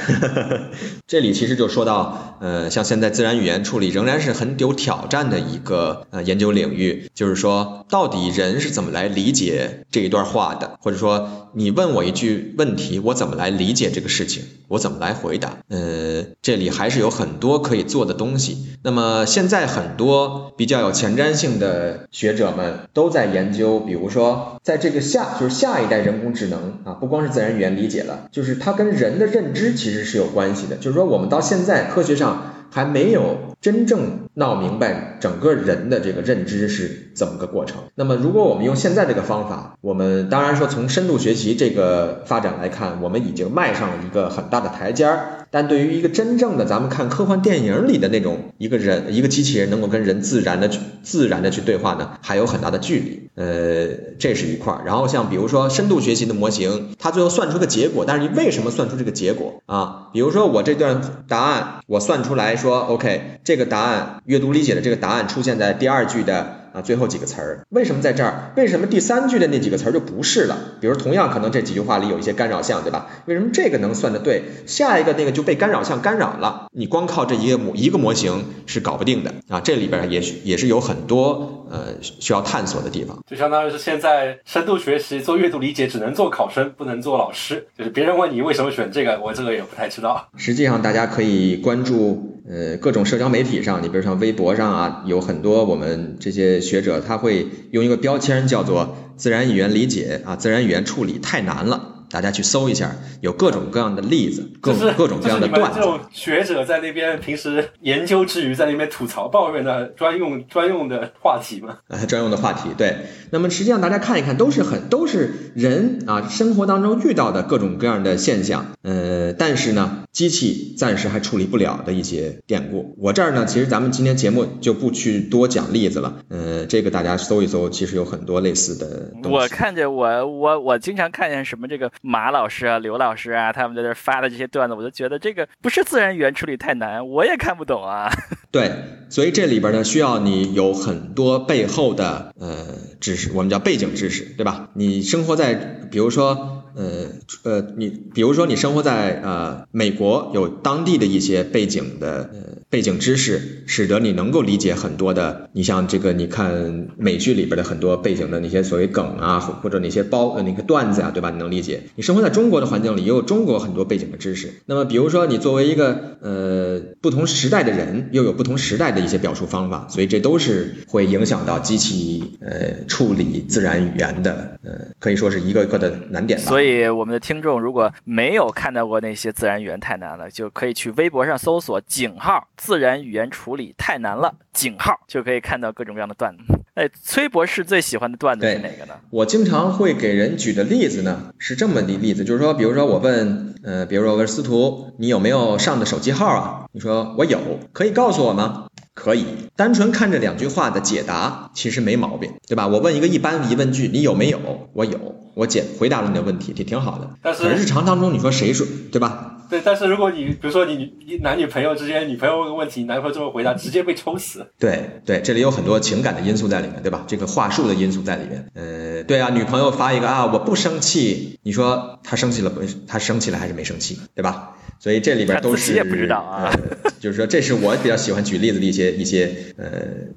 [1.07, 15.57] 这里其实就说到，呃，像现在自然语言处理仍然是很有挑战的一个呃研究领域，就是说，到底人是怎么来理解这一段话的，或者说你问我一句问题，我怎么来理解这个事情，我怎么来回答？
[15.69, 18.67] 呃，这里还是有很多可以做的东西。
[18.83, 30.77] 那么现在很多比较有前瞻性的学者们都在研究，比如说在这个下就是下一代人工智能啊，不光是自然语言理解了，就是它跟人的认知其实是有关系的。
[30.77, 37.79] 就是说我们到现在科学上还没有真正闹明白整个人的这个认知是怎么个过程。
[37.95, 45.47] 那么如果我们用现在这个方法，我们当然说从深度学习这个发展来看，我们已经迈上了一个很大的台阶儿。
[45.51, 53.31] 但对于一个真正的咱们看科幻电影里的那种一个人一个机器人能够跟人自然的去自然的去对话呢，还有很大的距离。
[53.37, 53.87] 呃，
[54.19, 54.83] 这是一块儿。
[54.85, 60.09] 然后像比如说深度学习的模型，它最后算出个结果，但是你为什么算出这个结果啊？
[60.13, 66.66] 比如说我这段答案我算出来说，OK，这个答案阅读理解的这个答案出现在第二句的。
[66.77, 68.53] 啊，最后几个词儿为什么在这儿？
[68.55, 70.59] 为什么第三句的那几个词儿就不是了？
[70.79, 73.09] 比如同样可能这几句话里有一些干扰项，对吧？
[73.25, 76.67] 为什么这个能算得对，下一个那个就被干扰项干扰了？
[76.75, 79.59] 你光靠这一个模一个模型是搞不定的啊！
[79.61, 83.19] 这里边也许也是有很多呃需要探索的地方。
[83.27, 87.67] 就相当于是现在深度学习做阅读理解只能做考生，不能做老师。
[87.79, 90.29] 就是别人问你为什么选这个，我这个也不太知道。
[90.37, 96.61] 实际上大家可以关注呃各种社交媒体上，你比如像微博上啊，有很多我们这些。
[96.67, 101.96] 学者他会用一个标签叫做“自然语言理解”啊，自然语言处理太难了。
[102.17, 105.79] 大家去搜一下，有各种各样的例子，各种各种各样的段子。
[105.79, 111.77] 这种学者在那边平时研究之余，在那边吐槽抱怨的专用专用的话题嘛？
[111.89, 112.97] 呃，专用的话题，对。
[113.31, 118.69] 那么实际上大家看一看，都是很都是人啊生活当中遇到的各种各样的现象。
[118.81, 122.95] 呃，但是呢，机器暂时还处理不了的一些典故。
[122.99, 126.21] 我这儿呢，其实咱们今天节目就不去多讲例子了。
[126.31, 129.37] 呃，这个大家搜一搜，其实有很多类似的东西。
[129.37, 131.93] 我看见我我我经常看见什么这个。
[132.07, 138.09] 马老师啊，刘老师啊，他们在这发的这些段子，我就觉得这个不是自然语言处理太难，我也看不懂啊。
[138.53, 138.71] 对，
[139.09, 142.67] 所以这里边呢，需要你有很多背后的呃
[143.01, 144.69] 知识，我们叫背景知识，对吧？
[144.75, 147.07] 你生活在，比如说呃
[147.43, 155.49] 呃，你比如说你生活在呃美国，有当地的一些背景的呃背景知识，使得你能够理解很多的。
[155.53, 161.31] 你像这个，你看美剧里边的很多背景的那些所谓梗啊，或者那些包呃那个段子啊，对吧？
[161.31, 161.85] 你能理解。
[161.95, 164.53] 你生活在中国的环境里，也有中国很多背景的知识。
[164.67, 176.47] 那么，比如说你作为一个呃不同时代的人，又有不同时代的一些表述方法，所以这都是会影响到机器呃处理自然语言的呃，可以说是一个一个的难点吧。
[176.49, 186.43] 所以，所以我们的听众如果没有看到过那些自然语言太难了，就可以去微博上搜索井号“自然语言处理太难了”井号，就可以看到各种各样的段子。
[186.75, 188.95] 哎，崔博士最喜欢的段子是哪个呢？
[189.11, 196.65] 我经常会给人举的例子呢是这么的例子，就是说，比如说我问，呃，比如说我问司徒，你有没有上的手机号啊？
[196.73, 197.39] 你说我有，
[197.73, 198.67] 可以告诉我吗？
[198.93, 202.67] 可以，单纯看这两句话的解答其实没毛病，对吧？
[202.67, 204.69] 我问一个一般疑问句，你有没有？
[204.73, 204.99] 我有，
[205.37, 207.11] 我解回答了你的问题，也挺好的。
[207.21, 209.35] 但是日常当中你说谁说，对吧？
[209.51, 214.47] 对，但是如果你比如说你你男女朋友之间，女朋友问个问题，男朋友这么回答，直接被抽死。
[214.59, 217.05] 对对，这里有很多情感的因素在里面，对吧？
[217.07, 218.49] 这个话术的因素在里面。
[218.55, 222.63] 呃，对啊，女朋友发一个啊，我不生气，你说她生气了不？
[222.87, 224.57] 她生气了还是没生气，对吧？
[224.79, 226.53] 所以这里边都是也不知道啊，
[227.01, 229.67] 就是说这是我比较喜欢举例子的一些一些呃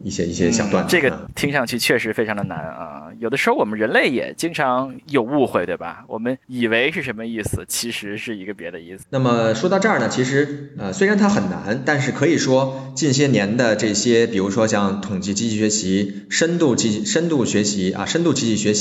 [0.03, 0.89] 一些一些小段子。
[0.91, 6.03] 这个听上去确实非常的难啊，有的时候我们人类也经常有误会，对吧？
[6.09, 9.05] 我们以为是什么意思，其实是一个别的意思。
[9.09, 18.78] 那么说到这儿呢，其实呃虽然它很难，但是可以说近些年的这些，比如说像统计机器学习、深度机深度学习啊、深度机器学习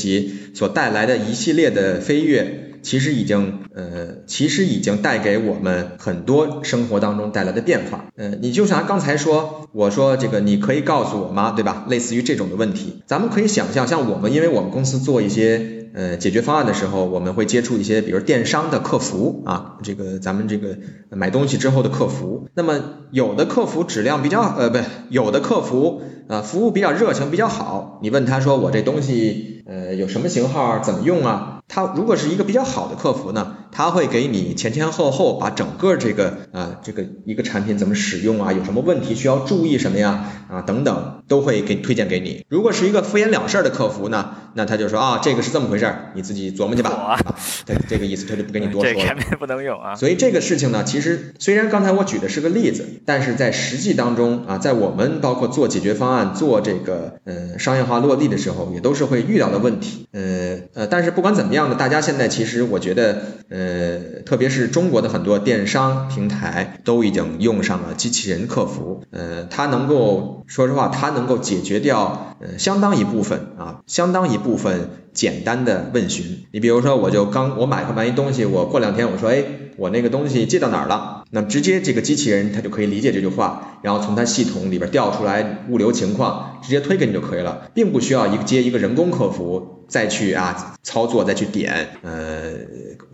[0.55, 2.64] 所带来的一系列的飞跃。
[2.80, 8.07] 其实已经，呃，其实已经带给我们很多生活当中带来的变化。
[8.16, 11.51] 呃，你就像刚才说，我说这个，你可以告诉我吗？
[11.51, 11.86] 对吧？
[11.88, 20.78] 类似于这种的问题，咱们可以想象，像我们，因为我们公司做一些呃解决方案的时候，我们会接触一些，比如电商的客服啊，这个咱们这个
[21.11, 22.46] 买东西之后的客服。
[22.55, 22.80] 那么
[23.11, 24.78] 有的客服质量比较，呃，不，
[25.11, 27.99] 有的客服啊服务比较热情，比较好。
[28.01, 31.57] 你问他说我这东西，呃，有什么型号，怎么用啊？
[31.66, 42.45] 他如果是一个比较好的客服呢，他会给你前前后后把整个这个啊这个一个产品怎么使用啊，有什么问题需要注意什么呀啊等等都会给推荐给你。
[42.49, 47.20] 如果是一个敷衍了事儿的客服呢，那他就说啊这个是这么回事儿，你自己琢磨去吧，
[47.64, 48.99] 这这个意思他就不跟你多 说了。
[48.99, 49.95] 这肯定不能用啊。
[49.95, 60.07] 所以这个事情呢，其实虽然刚才我举的是个例子，但是在实际当中啊，在我们包括做解决方案、做这个呃商业化落地的时候，也都是会遇到的问题。
[60.12, 61.68] 呃呃，但是不管怎么样。
[61.68, 63.20] 呢，大家现在其实我觉得，
[63.51, 76.47] 呃，特别是中国的很多电商平台都已经用上了机器人客服，呃，它能够说实话，它能能够解决掉呃相当一部分啊，相当一部分简单的问询。
[76.53, 79.45] 你比如说，我就刚我买完一东西，我过两天我说，哎，
[79.77, 81.18] 我那个东西寄到哪儿了？
[81.31, 89.74] 那直接这个机器人它就可以理解这句话，然后从它系统里边调出来物流情况，直接推给你就可以了，并不需要一个接一个人工客服。
[89.89, 92.53] 再去啊操作，再去点，呃，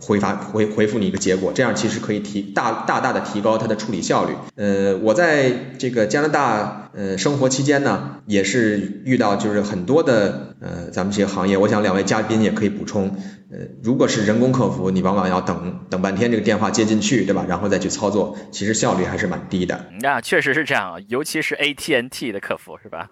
[0.01, 4.33] 回发回回复你一个结果，这样其实可以提大大大的提高它的处理效率。
[4.57, 13.15] 呃，我在这个加拿大呃生活期间呢，也是遇到就是很多的呃咱们这些行业，我想两位嘉宾也可以补充。
[13.49, 17.45] 呃，如果是人工客服，你往往要等等半天，这个电话接进去，对吧？
[17.47, 19.89] 然后再去操操作，其实效率还是蛮低的。
[20.01, 23.09] 那确实是这样，尤其是 AT&T 的客服，是吧？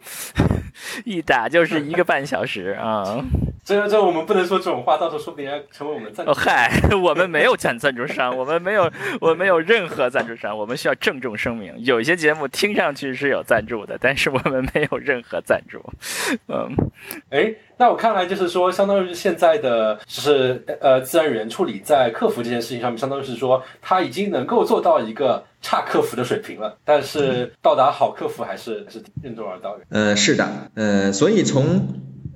[1.06, 3.24] 一打就是一个半小时啊。
[3.64, 6.26] 这这我们不能说这种话，到时候说不定要成为我们赞。
[6.26, 8.92] 哦嗨，我们没有赞赞助商，我们没有，
[9.22, 11.74] 我们没有任何赞助商，我们需要郑重声明。
[11.80, 15.82] 有一些节目听上去是有赞助的，但是我们没有任何赞助。
[16.48, 16.76] 嗯，
[17.30, 17.54] 哎。
[17.76, 29.88] 那我看来就是说，相当于现在的就是呃自然语言处理在客服这件事情上面，相当于是说它已经能够做到一个差客服的水平了，但是到达好客服还是是任重而道远。
[29.90, 31.88] 呃，是的，呃，所以从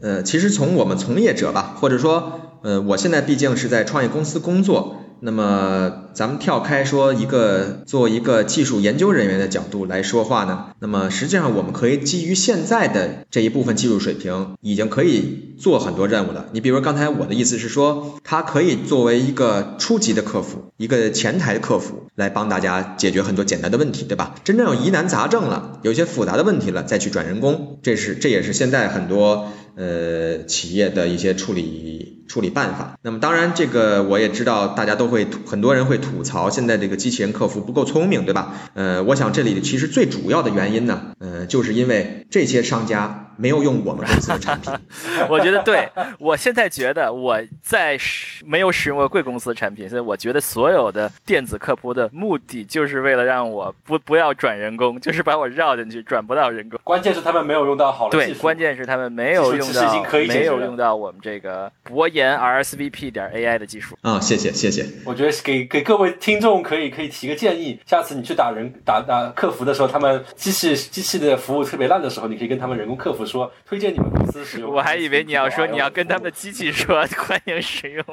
[0.02, 4.96] 呃其实从我们从业者吧，或者说呃我现在毕竟是在创业公司工作。
[5.20, 16.46] 那么，咱们跳开说一个做一个技术研究人员的角度来说话呢，那么实际上我们可以基于现在的这一部分技术水平，已经可以做很多任务了。
[16.52, 24.36] 你比如刚才我的意思是说，它可以作为一个初级的客服，一个前台的客服，来帮大家解决很多简单的问题，对吧？
[24.44, 32.17] 真正有疑难杂症了，有些复杂的问题了，再去转人工，这是这也是现在很多呃企业的一些处理。
[32.28, 32.98] 处理办法。
[33.02, 38.54] 那么当然，这个我也知道，大家都会很多人会吐槽，现在这个机器人客服不够聪明，对吧？
[38.74, 43.27] 呃，我想这里其实最主要的原因呢，呃，就是因为这些商家。
[43.38, 44.74] 没有用我们公司的产品，
[45.30, 45.90] 我觉得对。
[46.20, 56.80] 我现在觉得我在使没有使用过贵公司的产品，所以我觉得所有的电子客服的目的就是为了让我不不要转人工， 就是把我绕进去，转不到人工。
[56.84, 58.40] 关键是他们没有用到好的技术。
[58.40, 63.98] 对，关键是他们没有用到没有用到我们这个博研 RSVP 点 AI 的技术。
[64.02, 64.86] 啊，谢谢谢谢。
[65.06, 73.52] 我觉得给给各位听众可以可以提个建议，下次你去打人打打客服的时候，他们机器机器的服务特别烂的时候，你可以跟他们人工客服说。
[73.66, 74.72] 推荐你们公司使用。
[74.72, 78.04] 我还以为你要说你要跟他们的机器说 欢迎使用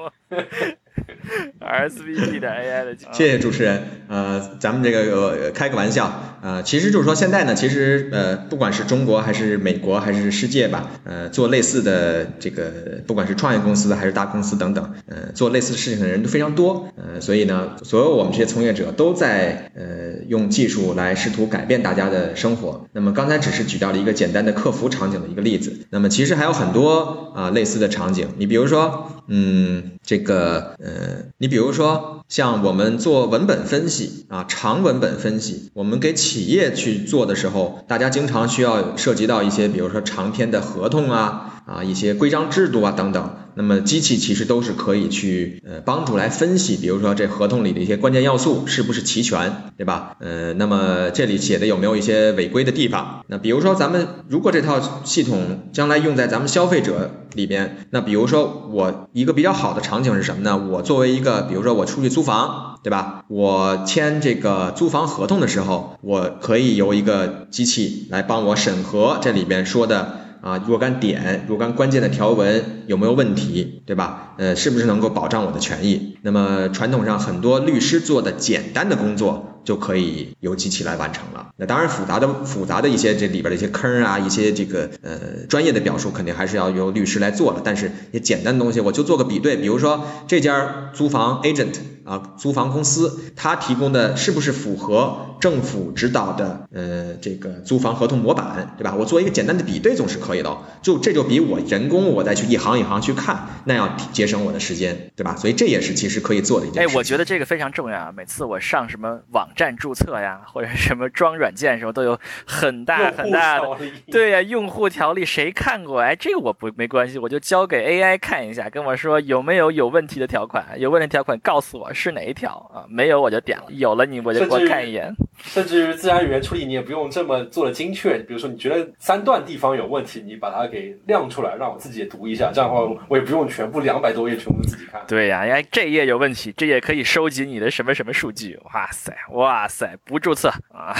[1.60, 2.96] RSVP 的 AI 的。
[3.12, 12.72] 谢谢主持人，呃，咱们这个开个玩笑，呃，其实就是说现在呢，其实呃，不管是中国还是美国还是世界吧，呃，做类似的这个，
[13.06, 22.86] 不管是创业公司还是大公司等等，呃，做类似的事情的人都非常多，呃，所以呢，所有我们这些从业者都在呃用技术来试图改变大家的生活。
[22.92, 43.36] 那么刚才只是举到了一个简单的客服场景的一个例子，那么其实还有很多啊类似的场景，你比如说，嗯，这个呃，你比如说像我们做文本分析啊，长文本分析，我们给企业去做的时候，大家经常需要涉及到一些，比如说长篇的合同啊，啊一些规章制度啊等等。
[43.56, 50.16] 那么机器其实都是可以去呃帮助来分析，比如说这合同里的一些关键要素是不是齐全，对吧？
[50.18, 53.24] 呃，那么这里写的有没有一些违规的地方？
[53.28, 60.58] 那比如说咱们如果这套系统将来用在咱们消费者里边，那比如说我一个比较好的场景是什么呢？
[60.58, 63.22] 我作为一个，比如说我出去租房，对吧？
[63.28, 70.23] 我签这个租房合同的时候，我可以由一个机器来帮我审核这里边说的。
[70.44, 74.34] 啊，若干点、若干关键的条文有没有问题，对吧？
[74.36, 76.18] 呃，是不是能够保障我的权益？
[76.20, 81.48] 那么传统上很多律师做的简单的工作就可以由机器来完成了。
[81.56, 87.62] 那当然复杂的、复杂的一些这里边的一些坑啊，一些这个呃专业的表述肯定还是要由律师来做了。
[87.64, 91.72] 但是也简单的东西，我就做个比对，比如说这家租房 agent
[92.04, 95.30] 啊，租房公司它提供的是不是符合？
[95.40, 98.94] 政府指导的呃这个租房合同模板，对吧？
[98.98, 105.36] 我做一个简单的比对总是可以的，就这就比我人工我再去一行一行去看，那要节省我的时间，对吧？
[105.36, 106.88] 所以这也是其实可以做的一件事。
[106.88, 108.12] 哎，我觉得这个非常重要啊！
[108.16, 113.68] 每次我上什么网站注册呀，或者什么装软件的时候，都有很大很大的
[114.10, 116.00] 对呀，用户条例谁看过？
[116.00, 122.84] 哎，这个我不没关系，我就交给 AI 看一下，跟我说有没有有问题的条款，有问题条款告诉我是哪一条啊？
[122.88, 125.14] 没有我就点了，有了你我就给我看一眼。
[125.42, 128.18] 甚至于自然语言处理，你也不用这么做的精确。
[128.18, 132.50] 比如说，你觉得三段地方有问题，你把它给亮出来，让我自己读一下。
[132.52, 135.02] 这样的话，我也不用全部两百多页全部自己看。
[135.06, 138.58] 对呀，哎，这页有问题，这页可以收集你的什么什么数据。
[138.72, 140.96] 哇塞，哇塞，不注册啊，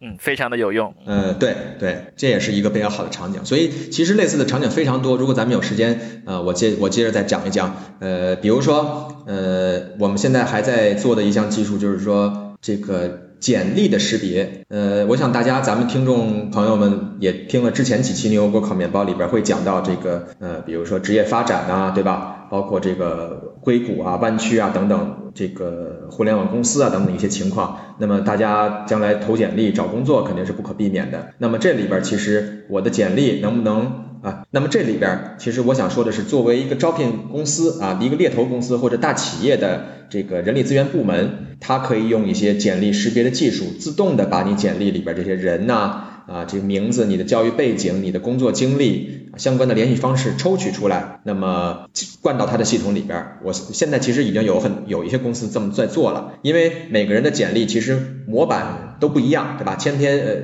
[0.00, 0.94] 嗯，非常的有用。
[1.06, 3.44] 嗯，对对，这也是一个比较好的场景。
[3.44, 5.16] 所以其实类似的场景非常多。
[5.16, 7.76] 如果咱们有时间，呃，我接我接着再讲一讲。
[8.00, 13.30] 呃，比如说，呃，我我们现在还在做的一项技术，就是说这个。
[13.40, 22.48] 简历的识别，呃，我想大家咱们听众朋友们也听了之前几期牛油果烤面包里边会讲到这个，呃，比如说职业发展啊，对吧？
[22.50, 27.78] 包括这个硅谷啊、湾区啊等等，这个互联网公司啊等等一些情况。
[27.98, 31.30] 那么大家将来投简历找工作肯定是不可避免的。
[31.38, 34.09] 那么这里边其实我的简历能不能？
[34.22, 46.06] 啊，那么这里边其实我想说的是，作为一个招聘公司啊，一个猎头公司或者大企业的这个人力资源部门，它可以用一些简历识别的技术，自动的把你简历里边这些人呐。
[46.26, 51.88] 啊，这个名字、你的教育背景、你的工作经历、相关的联系方式抽取出来，那么
[52.20, 53.38] 灌到他的系统里边。
[53.42, 57.98] 我现在其实已经有很有一些公司这么在做了，因为每个人的简历其实
[58.28, 59.74] 模板都不一样，对吧？
[59.74, 60.34] 千篇呃，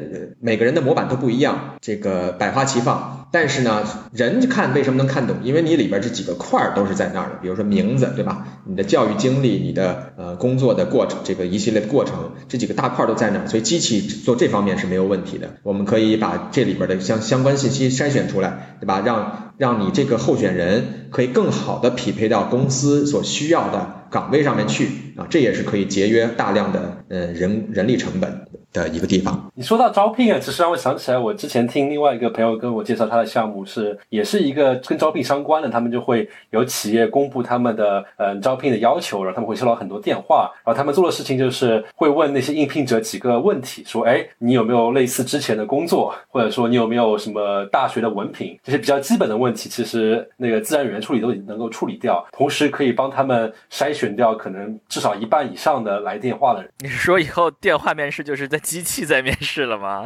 [0.40, 3.28] 每个人的模板都不一样，这个百花齐放。
[3.32, 5.36] 但是呢，人看为什么能看懂？
[5.44, 8.46] 因为你里边这几个块儿都是在那儿的，比如说名字，对吧？
[8.66, 15.50] 你的教育经历、你的呃工作的过程，这个一系列的过程，这几个大块都在那儿，所以机器做这方面是没有问题的。
[15.62, 19.02] 我我们可以把这里边的相相关信息筛选出来，对吧？
[19.04, 24.88] 让让你这个候选人可以更好的匹配到公司所需要的岗位上面去
[25.18, 28.45] 啊，这也是可以节约大量的呃人人力成本。
[28.82, 29.50] 的一个地方。
[29.54, 35.68] 你说到招聘啊，其实让我想起来，我之前听另外一个朋友跟我介绍他的项目是，也是一个跟招聘相关的。
[35.68, 56.70] 他们就会有企业公布他们的嗯招聘的要求，然后他们会收到很多电话，然后他们做的事情就是会问那些应聘者几个问题，说，哎，你有没有类似之前的工作，或者说你有没有什么大学的文凭，这些比较基本的问题，其实那个自然语言处理都已经能够处理掉，同时可以帮他们筛选掉可能至少一半以上的来电话的人。
[56.80, 58.60] 你是说以后电话面试就是在？
[58.66, 60.04] 机器在面试了吗？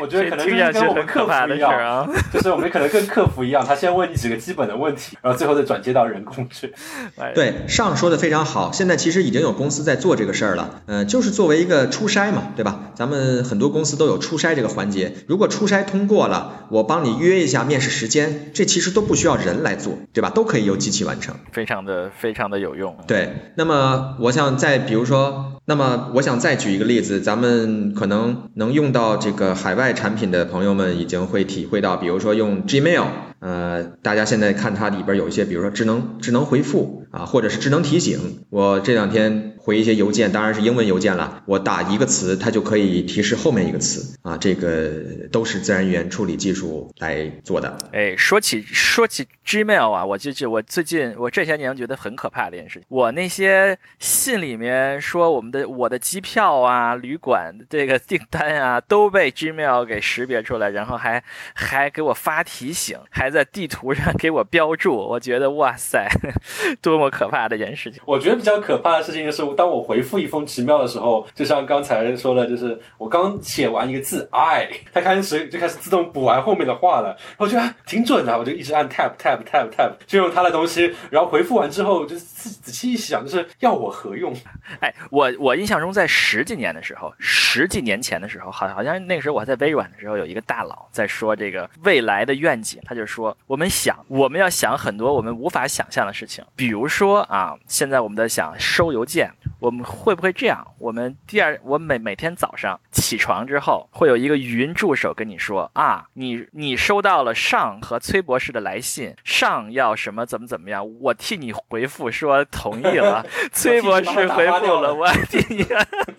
[0.00, 6.74] 我觉得可能就是跟我们客服一样，就是我们可能跟客服一样，他先问你几个基本的问题，然后最后再转接到人工去。
[7.36, 8.72] 对，上说的非常好。
[8.72, 12.90] 现在其实已经有公司在做这个事儿了，呃，就是作为一个初筛嘛，对吧？
[12.96, 15.12] 咱们很多公司都有初筛这个环节。
[15.28, 20.30] 如果初筛通过了，我帮你约一下面试时间，这其实都不需要人来做，对吧？
[20.30, 22.96] 都可以由机器完成，非常的非常的有用。
[23.06, 27.94] 对，那么我想再比如说，那么我想再举一个例子，咱们。
[27.94, 33.04] 可能能用到这个海外产品的朋友们已经会体会到，比如说用 Gmail，
[33.40, 38.44] 呃，大家现在看它里边有一些，比如说智能智能回复啊，或者是智能提醒。
[38.50, 44.90] 我这两天回一些邮件，当然是英文邮件了，我打一个词，它就可以提示后面一个词啊，这个
[45.30, 47.76] 都是自然语言处理技术来做的。
[47.92, 61.22] 哎，说起说起 Gmail 啊，我就就我最近我这些年觉得很可怕的一件事情，我那些信里面说我们的我的机票啊、旅馆这个订单啊，都被 Gmail 给识别出来，然后还
[61.54, 66.08] 还给我发提醒，还在地图上 给我标注，我觉得哇塞，
[66.80, 68.00] 多么可怕的一件事情！
[68.04, 84.34] 我觉得比较可怕的事情就是，当我回复一封奇妙的时候，就像刚才说的，就是我刚写完一个字 I，它开始就开始自动补完后面的话了，我觉得挺准的，我就一直按 tab tab tab tab，就用它的东西，然后回复完之后，就仔仔细一想，就是要我何用？
[84.80, 100.66] 哎，我我印象中在十几年的时候，十几年前的时候，好好像那个时候我还在微软的时候，有一个大佬在说这个未来的愿景，他就说我们想我们要想很多我们无法想象的事情，比如说啊，现在我们在想收邮件，我们会不会这样？
[100.78, 115.66] 我们第二，我每每天早上起床之后，会有一个语音助手跟你说啊，你你收到了上和崔博士的来信，上要什么怎么怎么样，我替你回复说同意了， 崔博士回复了，我替你，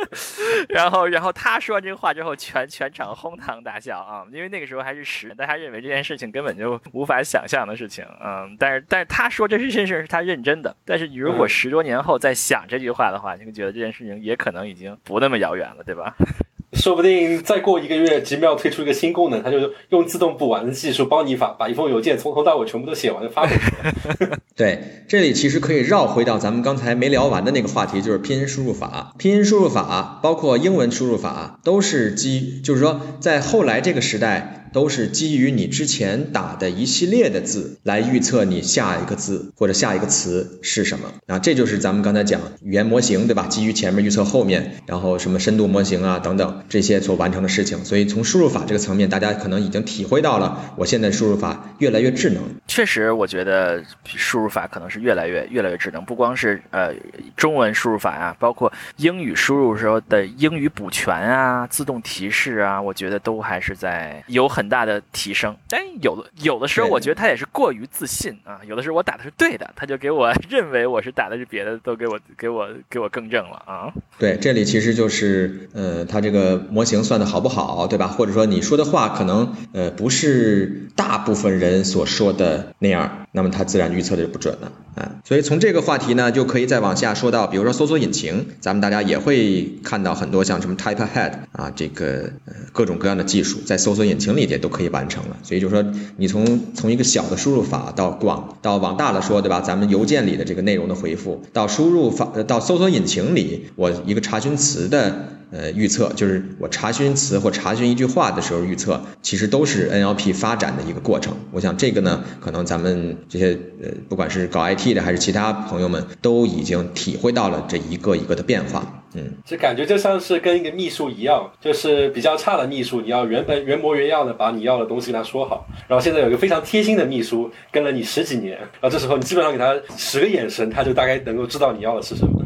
[0.70, 16.15] 然后然后他说完这个话之后，全全场哄堂大笑啊，因为那个时候还是十，大家认为这件事情根本就无法想象的事情，嗯，但是但是他说这是这事是他认真的，但是你如果十多年后再想这句话的话，你会觉得这件事情也可能已经不那么遥远了，对吧？
[16.73, 24.25] 说不定再过一个月，奇妙推出一个新功能，它就用自动补完的技术帮你把把一封邮件从头到尾全部都写完就发给你。
[24.55, 29.13] 对，这里其实可以绕回到咱们刚才没聊完的那个话题，就是拼音输入法。
[29.17, 34.57] 拼音输入法包括英文输入法，都是基，就是说在后来这个时代。
[34.74, 43.47] 都是基于你之前打的一系列的字来预测你下一个字或者下一个词是什么啊，这就是咱们刚才讲语言模型对吧？
[43.47, 47.84] 基于前面预测后面，然后什么深度模型啊等等这些所完成的事情。
[47.84, 52.41] 所以从输入法这个层面，大家可能已经体会到了，我现在输入法越来越智能。
[52.67, 56.93] 确实，我觉得输入法可能是越来越越来越智能，不光是呃
[57.36, 64.61] 中文输入法啊，包括英语输入时候的英语补全啊、自动提示啊，我觉得都还是在有很。
[64.62, 68.62] 很大的提升，但有的有的时候，我觉得他也是过于自信啊。
[68.68, 73.91] 有的时候我打的是对的，他就给我认为我是打的是别的，都给我 给我给我更正了啊。
[74.20, 78.05] 对，这里其实就是呃，他这个模型算的好不好，对吧？
[78.07, 85.16] 或者说你说的话可能呃不是大部分人所说的那样，那么他自然预测的就不准了啊。
[85.26, 92.34] 所以从这个话题呢，就可以再往下说到，比如说搜索引擎，咱们大家也会看到很多像什么 Type Ahead 啊，这个
[92.72, 94.51] 各种各样的技术在搜索引擎里。
[94.52, 99.62] 也都可以完成了，所以就是说，你从从一个小的输入法到广到往大了说，对吧？
[99.62, 111.36] 咱们邮件里的这个内容的回复，到输入法到搜索引擎里，我一个查询词的呃预测，就是我查询词或查询一句话的时候预测，其实都是 NLP 发展的一个过程。
[111.52, 119.04] 我想这个呢，可能咱们这些呃不管是搞 IT 的还是其他朋友们，都已经体会到了这一个一个的变化。
[119.14, 132.41] 嗯，这感觉就像是跟一个秘书一样，就是比较差的秘书，你要原本原模原样的把你要的东西跟他说好，然后现在有一个非常贴心的秘书跟了你十几年，然后这时候你基本上给他十个眼神，他就大概能够知道你要的是什么。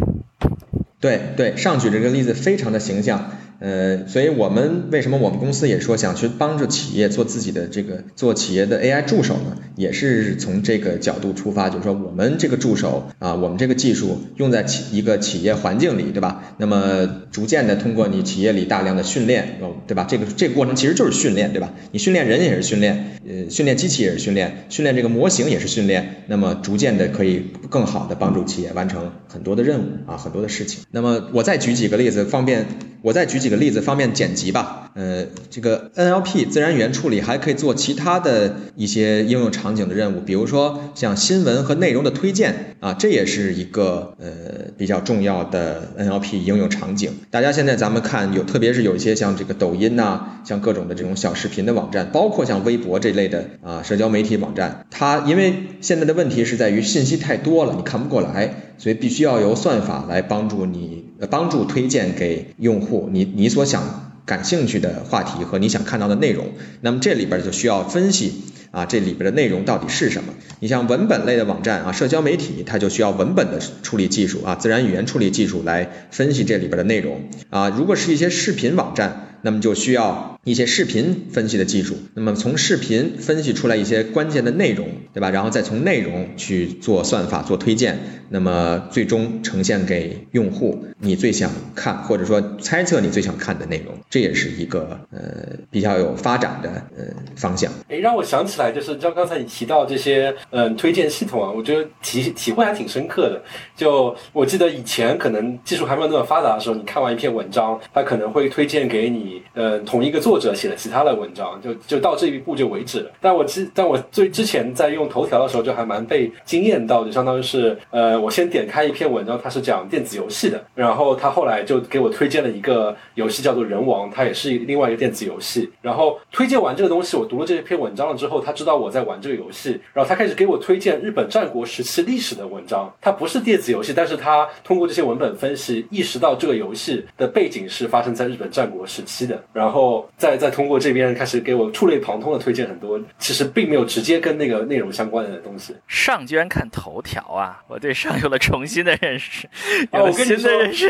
[1.06, 3.38] 对对，上举这个例子非常的形象。
[3.60, 9.58] 呃，所以我们为什么我们公司也说想去帮助企业做自己的这个做企业的 AI 助手呢？
[9.76, 16.56] 也是从这个角度出发，就是说我们这个助手啊，我们这个技术用在企一个企业环境里，对吧？
[16.58, 20.06] 那么逐渐的通过你企业里大量的训练，对吧？
[20.10, 21.74] 这个这个过程其实就是训练，对吧？
[21.91, 30.84] 你训练人也是训练，呃，训练机器也是训练，训练这个模型也是训练，那么逐渐的可以更好的帮助企业完成很多的任务啊，很多的事情。
[30.91, 32.66] 那么我再举几个例子，方便
[33.06, 34.89] 我再举几个例子方便剪辑吧。
[34.95, 47.12] 呃，这个 NLP 自然语言处理还可以做其他的一些应用场景的任务，比如说像新闻和内容的推荐啊，这也是一个呃比较重要的 NLP 应用场景。
[47.30, 63.09] 大家现在咱们看有，特别是有一些像这个抖音呐，像各种的这种小视频的网站，包括像微博这类的啊社交媒体网站，它因为现在的问题是在于信息太多了，你看不过来，所以必须要由算法来帮助你，帮助推荐给用户。
[63.11, 66.47] 你你所想感兴趣的话题和你想看到的内容，
[66.82, 70.34] 那么这里边就需要分析啊，这里边的内容到底是什么？
[70.59, 77.70] 你像文本类的网站啊，社交媒体，它就需要文本的处理技术啊，自然语言处理技术来分析这里边的内容啊。
[77.70, 85.32] 如果是一些视频网站，那么就需要一些视频分析的技术，那么从视频分析出来一些关键的内容，对吧？
[85.32, 87.98] 然后再从内容去做算法做推荐，
[88.30, 97.72] 那么最终呈现给用户你最想看或者说猜测你最想看的内容，这也是一个呃比较有发展的呃方向。
[97.89, 103.41] 哎，让我想起来，就是像刚才你提到这些嗯推荐系统啊，我觉得体体会还挺深刻的。
[103.76, 113.11] 就我记得以前可能技术还没有那么发达的时候，你看完一篇文章，它可能会推荐给你呃同一个作者写的其他的文章，就就到这一步就为止了。
[113.21, 125.69] 但我之但我最之前在用头条的时候，就还蛮被惊艳到，就相当于是呃我先点开一篇文章，它是讲电子游戏的，然后他后来就给我推荐了一个游戏叫做人王，它也是另外一个电子游戏。
[125.81, 132.91] 然后推荐完这个东西，我读了这篇文章了之后，他知道我在玩这个游戏，然后他开始给我推荐日本战国时期历史的文章。
[133.01, 145.76] 它不是电子游戏，但是他通过这些文本分析，意识到这个游戏的背景是发生在日本战国时期的，然后再再通过这边开始给我触类旁通的推荐很多，其实并没有直接跟那个内容相关的东西。
[145.88, 147.61] 上居然看头条啊！
[147.67, 149.45] 我对上有了重新的认识，
[149.91, 150.89] 哦，有了我跟你说新的认识。，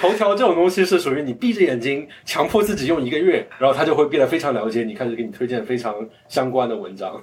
[0.00, 5.92] 头条这种东西是属于你闭着眼睛强迫自己用一个月，然后它就会变得非常了解你，开始给你推荐非常
[6.28, 7.20] 相关的文章。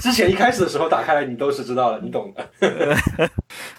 [0.00, 2.96] 之前一开始的时候打开来你都是知道的，你懂的。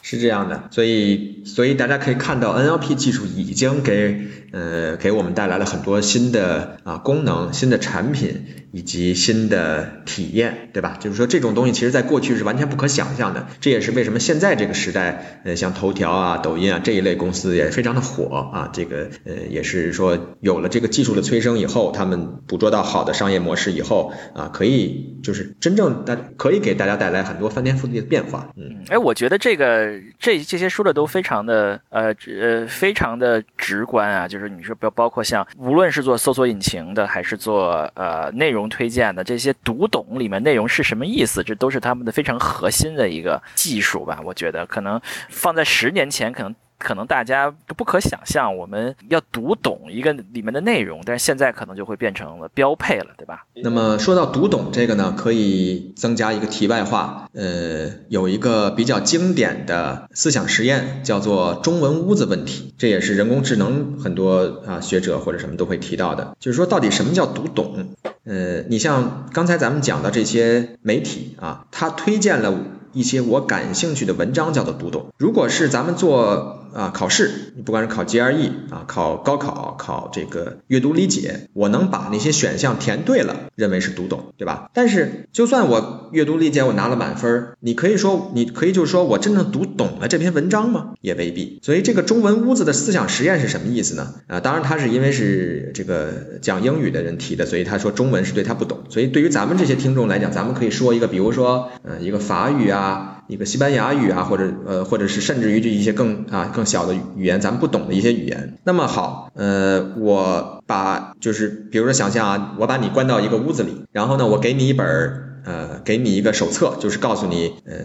[0.03, 4.19] 是这样的，所以所以大家可以看到 NLP 技术已经给
[4.53, 10.97] 呃给我们带来了很多新的啊功能、新的产品以及新的体验，对吧？
[10.99, 28.63] 就是说这种东西其实在过去是完全不可想象的，这也是为什么现在这个时代，呃像头条啊、抖音啊这一类公司也非常的火啊，这个呃也是说有了这个技术的催生以后，他们捕捉到好的商业模式以后啊，可以就是真正大可以给大家带来很多翻天覆地的变化，嗯。
[28.63, 44.19] 嗯，哎，我觉得这个这这些说的都非常的呃呃非常的直观啊，就是你说包包括像无论是做搜索引擎的，还是做呃内容推荐的，这些读懂里面内容是什么意思，这都是他们的非常核心的一个技术吧。
[44.23, 44.99] 我觉得可能
[45.29, 46.55] 放在十年前，可能。
[46.83, 53.45] 可能大家不可想象，我们要读懂一个里面的内容，但是现在可能就会变成了标配了，对吧？
[53.55, 67.95] 那么说到读懂这个呢，可以增加一个题外话，呃，有一个比较经典的思想实验叫做中文屋子问题，这也是人工智能很多啊学者或者什么都会提到的，就是说到底什么叫读懂？
[68.25, 72.53] 呃，你像刚才咱们讲的这些媒体啊，它推荐了
[72.93, 75.07] 一些我感兴趣的文章，叫做读懂。
[75.17, 84.69] 如果是咱们做啊考试，你不管是考 GRE 啊，考高考，考这个阅读理解，我能把那些选项填对了，认为是读懂，对吧？
[84.73, 90.93] 但是就算我阅读理解我拿了满分，你可以说，你可以就是说我真正读懂了这篇文章吗？
[91.01, 91.59] 也未必。
[91.63, 94.13] 所以这个中文屋子的思想实验是什么意思呢？
[94.27, 98.79] 啊，当然他是因为是这个讲英语的人提的，所以他说中文是对他不懂。
[98.89, 102.82] 所以对于咱们这些听众来讲，咱们可以说一个，比如说，呃，一个法语啊。
[102.83, 108.57] 啊一个西班牙语啊，或者呃，或者是甚至于这一些更啊更小的语言，咱们不懂的一些语言。
[108.63, 115.32] 那么好，呃，我把就是比如说想象啊，我把你关到一个屋子里，然后呢，我给你一本。
[115.43, 117.75] 呃，给你一个手册，就是告诉你，呃，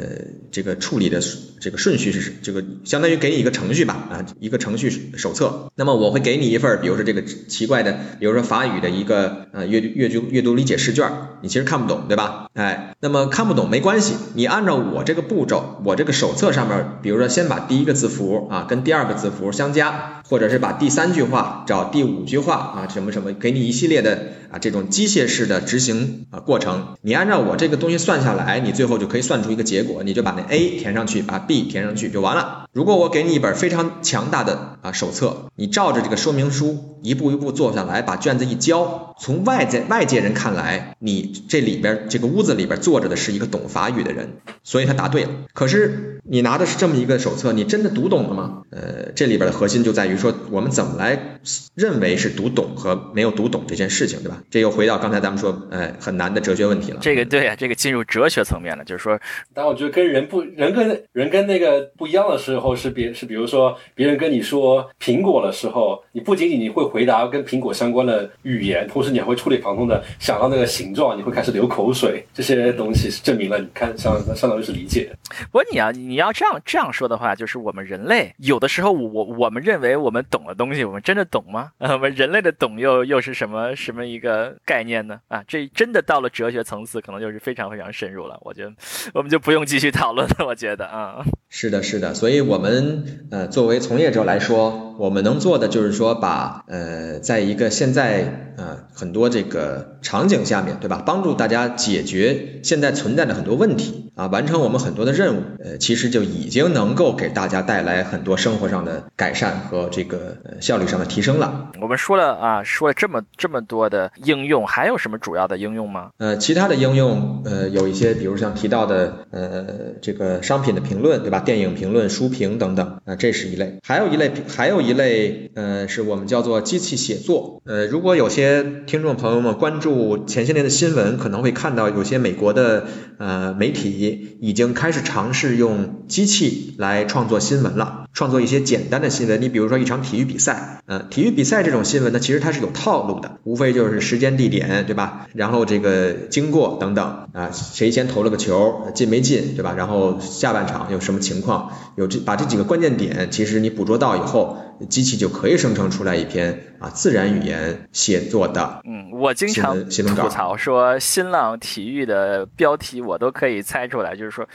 [0.51, 1.21] 这个处理的
[1.61, 5.71] 这个顺序是这个，相当于给你一个程序吧，啊，一个程序手册。
[5.75, 11.11] 那么我会给你一份，比如说这个奇怪的，比如说法语的一个呃阅阅读阅读理解试卷，
[11.43, 12.49] 你其实看不懂，对吧？
[12.55, 32.67] 哎，那么看不懂没关系，你按照我这个步骤，我这个手册上面，比如说先把第一个字符啊跟第二个字符相加，或者是把第三句话找第五句话啊什么什么，给你一系列的啊这种机械式的执行啊过程，你按照我这个东西算下来，你最后就可以算出一个结果，你就把那 A 填上去，把 B 填上去就完了。
[32.73, 45.31] 如果我给你一本非常强大的啊手册，你照着这个说明书一步一步做下来，把卷子一交，从外在外界人看来，你这里边这个屋子里边坐着的是一个懂法语的人，所以他答对了。
[45.53, 48.63] 可是你拿的是这么一个手册，你真的读懂了吗？
[48.71, 51.41] 呃，这里边的核心就在于说，我们怎么来
[51.75, 54.43] 认为是读懂和没有读懂这件事情，对吧？
[54.51, 56.99] 这又回到刚才咱们说，呃，很难的哲学问题了。
[57.01, 59.19] 这个对啊，这个进入哲学层面了，就是说，
[59.55, 75.11] 但我觉得跟人不人跟人跟那个不一样的时候是别是比如说别人跟你说苹果的时候，你不仅仅你会回答跟苹果相关的语言，同时你还会触类旁通的想到那个形状，你会开始流口水，这些东西是证明了你看相相当于是理解。
[75.51, 81.71] 不过你要你要这样这样说的话，就是我们人类有的时候我我们认为我们懂的东西，我们真的懂吗？
[81.79, 85.21] 我们人类的懂又又是什么什么一个概念呢？
[85.29, 88.39] 啊，这真的到了哲学层次，可能就是非常非常深入了。
[88.43, 88.73] 我觉得
[89.13, 90.47] 我们就不用继续讨论了。
[90.47, 101.03] 我觉得啊，是的，是的，所以我们呃作为从业者来说，我们能做的就是说把呃，在一个现在呃很多这个场景下面，对吧？
[101.05, 111.71] 帮助大家解决现在存在的很多问题啊，完成我们很多的任务，呃，其实就已经能够给大家带来很多生活上的改善和这个呃效率上的提升了。
[111.81, 116.11] 我们说了啊，说了这么这么多的应用，还有什么主要的应用吗？
[116.19, 119.67] 呃，其他的应用，呃，有一些，比如像提到的，呃，
[120.03, 121.39] 这个商品的评论，对吧？
[121.39, 123.79] 电影评论、书评等等，啊，这是一类。
[123.87, 127.63] 还有一类，还有一类，呃，是我们叫做机器写作。
[127.65, 132.87] 呃，如果有些听众朋友们关注前些年的新闻，可能会看到有些美国的
[133.19, 134.08] 呃媒体
[134.41, 139.41] 已经开始尝试用机器来创作新闻了，创作一些简单的新闻。
[139.43, 145.27] 你比如说一场体育比赛，呃，体育比赛这种新闻呢，其实它是有套路的，无非就是时间、地点，对吧？
[145.35, 149.75] 然后这个经过等等啊，谁先投了个球，进没进，对吧？
[149.77, 158.81] 然后下半场有什么情况，有这把这几个关键点，其实你捕捉到以后，机器就可以生成出来一篇啊自然语言写作的。
[158.85, 159.77] 嗯，我经常
[160.15, 164.49] 吐槽说，新浪体育的标题我都可以猜出来，就是说，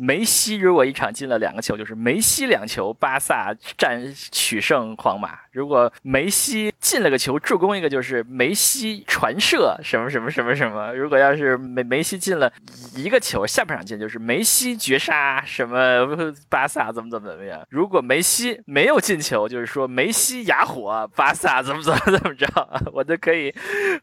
[0.00, 12.50] 梅西如果一场进了两个球，就是梅西两球，巴萨战取胜皇马；如果梅西进了个球，助攻一个，就是梅西传射什么什么什么什么；如果要是梅梅西进了
[12.96, 16.06] 一个球，下半场进就是梅西绝杀什么
[16.48, 22.46] 巴萨怎么怎么怎么样；如果梅西没有进球，就是说梅西哑火，巴萨怎么怎么怎么着，
[22.94, 23.54] 我就可以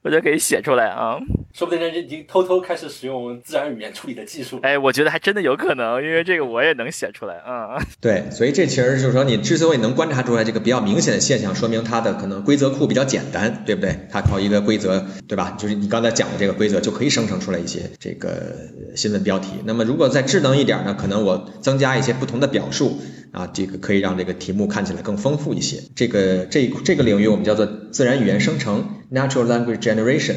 [0.04, 1.18] 我就可以写出来啊。
[1.54, 4.60] 说不定人家已经偷偷开始使用自然语言处理的技术。
[4.62, 7.80] 哎，我觉得还真的有可能，然后因为这个我也能写出来啊。
[8.02, 13.98] 对，所以这其实就是说，你之所以能观察出来这个比较明显的现象，说明它的可能规则库比较简单，对不对？
[14.12, 15.56] 它靠一个规则，对吧？
[15.58, 18.54] 就是你刚才讲的这个规则，就可以生成出来一些这个
[18.96, 19.52] 新闻标题。
[19.64, 23.00] 那么如果再智能一点呢，可能我增加一些不同的表述
[23.32, 25.84] 啊，这个可以让这个题目看起来更丰富一些。
[25.96, 30.36] 这个这这个领域我们叫做自然语言生成 （natural language generation）。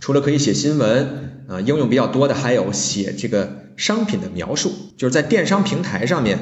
[0.00, 6.38] 除了可以写新闻，啊，应用比较多的还有写这个商品的描述，就是在电商平台上面，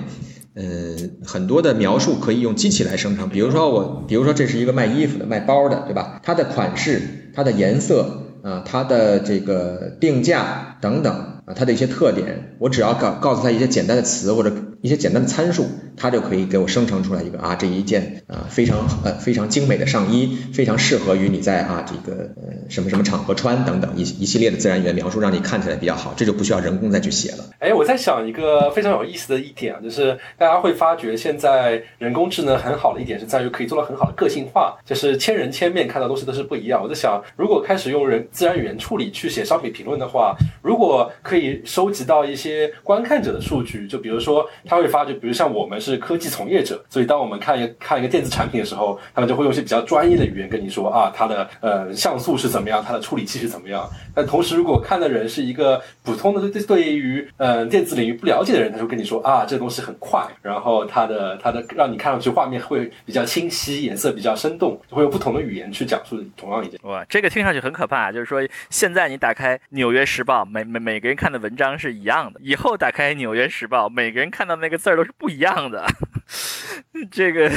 [0.55, 3.29] 嗯，很多的描述可以用机器来生成。
[3.29, 6.21] 比如说我，比如说这是一个卖衣服的、卖包的，对吧？
[6.23, 11.13] 它的款式、它的颜色啊、它的这个定价等等
[11.47, 14.53] 啊，它的一些特点，我只要告告诉他一些简单的词或者
[14.83, 15.67] 一些简单的参数，
[15.97, 27.45] 它就可以给我生成出来一个啊，这一件啊非常呃非常精美的上衣，非常适合于你在啊这个呃什么什么场合穿等等一一系列的自然语言描述，让你看起来比较好，这就不需要人工再去写了。
[27.59, 36.83] 哎，我在想一个非常有意思的一点啊，就是大家会发觉现在人工智能很好的一点是在于可以做到很好的个性化，就是千人千面看到东西都是不一样。
[36.83, 53.89] 我在想，如果开始用人自然语言处理去写商品评论的话，如果可以收集到一些观看者的数据，就比如说他会发觉，比如像我们是科技从业者，所以当我们看一个看一个电子产品的时候，他们就会用一些比较专业的语言跟你说啊，它的呃像素是怎么样，它的处理器是怎么样。
[54.15, 66.79] 但同时，如果看的人是一个普通的对对于呃电子领域不了解的人，他就跟你说啊，这东西很快，然后它的它的让你看上去画面会比较清晰，颜色比较生动，就会用不同的语言去讲述同样一件。
[66.85, 75.74] 哇，这个听上去很可怕，就是说现在你打开《纽约时报》，每每每个人看的文章是一样的，以后打开《纽约时报》，每个人看到那个字儿都是不一样的。
[77.11, 77.51] 这个，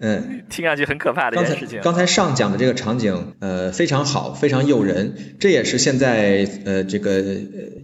[0.00, 1.80] 嗯， 听上去很可怕的一件事情。
[1.82, 7.20] 刚才上讲的这个场景，呃，非常好，非常诱人，这也是现在呃这个呃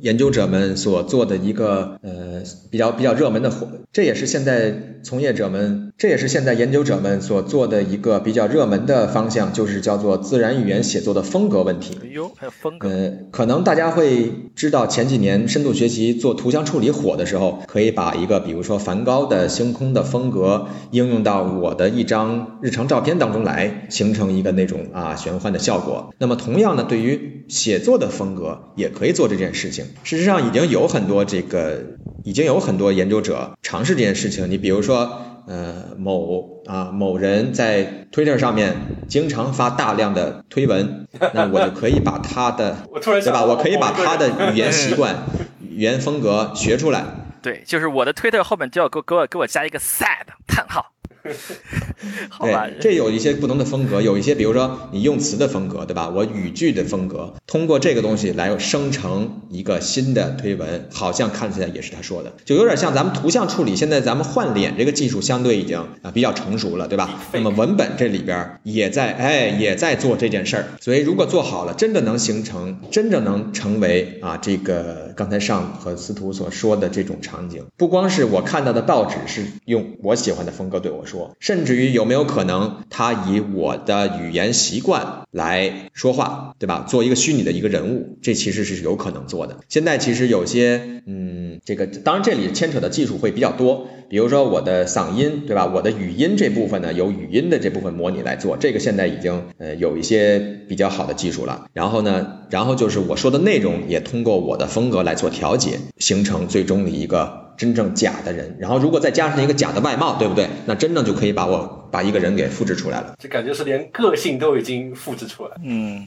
[0.01, 4.74] 研究者们所做的一个呃比较比较热门的活，这也是现在
[5.07, 11.97] 从业者们，这也是现在研究者们所做的一个比较热门的方向，就是叫做自然语言写作的风格问题。
[12.03, 26.13] 哎呦，还有风格，呃，可能大家会知道，前几年深度学习做图像处理火的时候，可以把一个比如说梵高的星空的风格应用到我的一张日常照片当中来，形成一个那种啊玄幻的效果。
[26.19, 29.85] 那么同样呢，对于写作的风格也可以做这件事情。
[30.03, 31.81] 事实上，已经有很多这个，
[32.27, 34.51] 已经有很多研究者尝试这件事情。
[34.51, 35.22] 你比如说。
[35.49, 38.74] 呃，某啊某人在 Twitter 上面
[39.07, 43.45] 经常发大量的推文，那我就可以把他的 我突然对吧？
[43.47, 45.14] 我可以把他的语言习惯、
[45.62, 47.05] 语言风格学出来。
[47.43, 50.85] 对，就是我的推特后面就要给我给我给我加一个 sad 叹号，
[52.29, 56.09] 好吧对，，这有一些不同的风格，有一些比如说你用词的风格，对吧？
[56.09, 63.77] 我语句的风格，通过这个东西来生成一个新的推文，好像看起来也是他说的，就有点像咱们图像处理。
[63.77, 67.20] 现在咱们换脸这个技术相对已经啊比较成熟了，对吧？
[67.33, 81.16] 那么文本这里边也在哎也在做这件事儿，所以如果做好了，真的能形成，真的能成为啊这个刚才上和司徒所说的这种场景，不光是我看到的报纸是用我喜欢的风格对我说。
[81.41, 86.87] 甚至于有没有可能他以我的语言习惯来说话，对吧？
[86.89, 89.59] 做一个虚拟的一个人物，这其实是有可能做的。
[89.68, 95.66] 现在其实有些，嗯，这个当然这里牵扯的技术会比较多，比如说我的嗓音，对吧？
[95.66, 101.66] 我的语音这部分呢，由语音的这部分模拟来做，这个现在已经呃有一些比较好的技术了。
[101.74, 107.45] 然后呢，然后就是我说的内容也通过我的风格来做调节，形成最终的一个。
[107.57, 110.47] 真正假的人，然后如果再加上一个假的外貌，对不对？
[110.66, 113.15] 那真正就可以把我把一个人给复制出来了。
[113.19, 115.57] 这感觉是连个性都已经复制出来。
[115.65, 116.07] 嗯，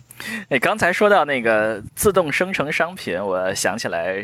[0.49, 4.21] 哎，刚才说到那个自动生成商品，我想起来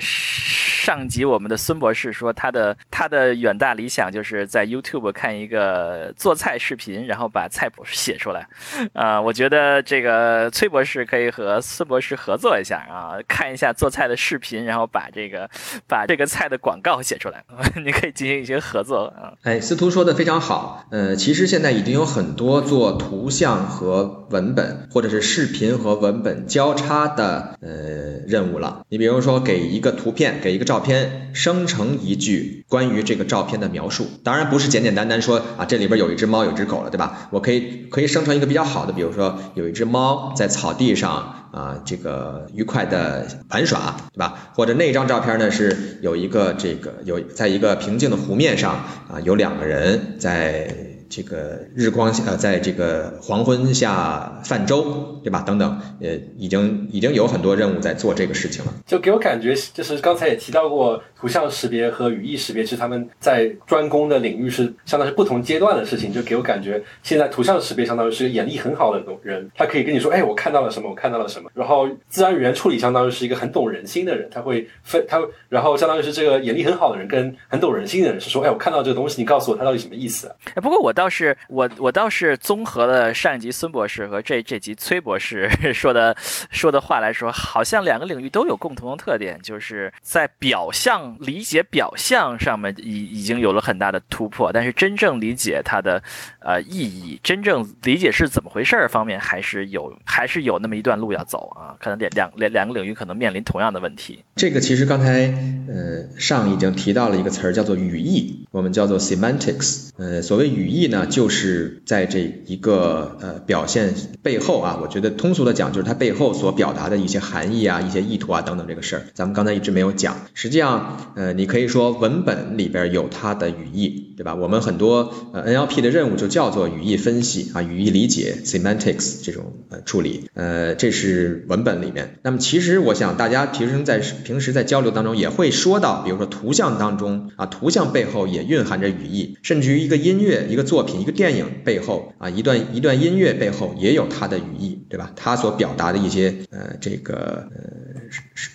[0.85, 8.47] 上集我们的孙博士说他的他的远大理想就是在 YouTube 看一个做菜视频，然后把菜谱写出来。
[8.93, 15.49] 啊，我觉得这个崔博士可以和孙博士合作一下啊，看一下做菜的视频，然后把这个
[15.87, 17.15] 把这个菜的广告写。
[17.17, 17.43] 出来，
[17.83, 19.33] 你可以进行一些合作啊。
[19.41, 20.85] 哎，司徒说的非常好。
[20.91, 28.83] 呃，其实现在已经有很多做图像和文本，或者是视频和文本交叉的呃任务了。
[28.89, 34.07] 你比如说，给一个图片，给一个照照片，生成一句关于这个照片的描述。
[34.25, 37.29] 当然不是简简单单说啊，这里边有一只猫，有一只狗了，对吧？
[37.31, 41.43] 我可以可以生成一个比较好的，比如说有一只猫在草地上。
[41.55, 44.49] 啊，这个愉快的玩耍，对吧？
[44.53, 48.73] 或者那张照片呢，是有一个这个有在一个平静的湖面上
[49.09, 50.94] 啊，有两个人在。
[51.09, 55.41] 这个日光下，在这个黄昏下泛舟，对吧？
[55.41, 58.73] 等等，呃，已经已经有很多任务在做这个事情了。
[58.85, 66.11] 就给我感觉，就是刚才也提到过，图像识别和语义识别是他们在专攻的领域是相当是不同阶段的事情。
[66.11, 71.51] 就给我感觉，现在图像识别相当于是个眼力很好的人，他可以跟你说，哎，我看到了什么，我看到了什么。
[71.53, 80.27] 然后自然语言处理相当于是一个很懂人心的人，他会分他，然后相当于是这个眼力很好的人跟很懂人心的人是说，哎，我看到这个东西，你告诉我它到底什么意思？
[80.55, 80.94] 哎，不过我。
[80.95, 86.15] 倒是我我倒是综合了上一集孙博士和这这集崔博士 说的
[86.49, 96.01] 说的话来说，好像两个领域都有共同的特点，就是在表象理解表象上面已已经有了很大的突破，但是真正理解它的
[96.45, 104.19] 呃意义，真正理解是怎么回事儿方面，还是有还是有那么一段路要走啊，可能两两两两个领域可能面临同样的问题。
[104.37, 105.33] 这个其实刚才
[105.67, 110.85] 呃上已经提到了一个词儿叫做语义，我们叫做 semantics，呃所谓语义。
[110.85, 120.15] 呢，就是在这一个呃表现背后啊，我觉得通俗的讲，就是它背后所表达的一些含义啊、一些意图啊等等这个事儿，咱们刚才一直没有讲。
[120.35, 124.35] 实际上，呃，你可以说文本里边有它的语义，对吧？
[124.35, 132.15] 我们很多呃 NLP 的任务就叫做语义分析啊、语义理解 （semantics） 这种呃处理，呃，这是文本里面。
[132.23, 140.85] 那么其实我想大家平时在平时在交流当中也会说到，比如说图像当中啊，图像背后也蕴含着语义，甚至于一个音乐一个作。
[140.85, 145.11] 品一个电影背后啊，一段一段音乐背后也有它的语义，对吧？
[145.15, 148.01] 它所表达的一些呃这个呃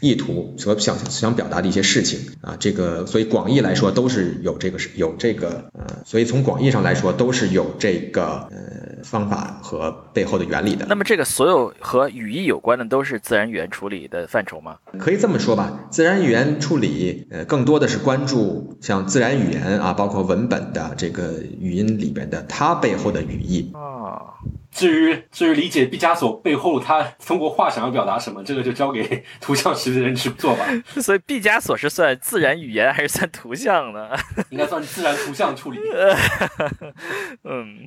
[0.01, 10.85] 意图，所想想表达的一些事情啊，这个所以广义来说都是有这个是有这个呃，所以从广义上来说都是有这个呃方法和背后的原理的。
[10.87, 14.77] 那么这个所有和语义有关的都是自然语言处理的范畴吗？
[14.99, 22.11] 可以这么说吧，自然语言处理呃更多的是关注像自然语言啊，包括文本的这个语音里。
[22.11, 24.35] 里边的它背后的语义啊。
[24.73, 30.65] 至于至于理解毕加索背后他通过画想要表达什么，这个就交给 图像识别人去做吧。
[31.03, 34.11] 所以毕加索是算自然语言还是算图像呢？
[34.51, 35.79] 应该算自然图像处理。
[37.45, 37.87] 嗯，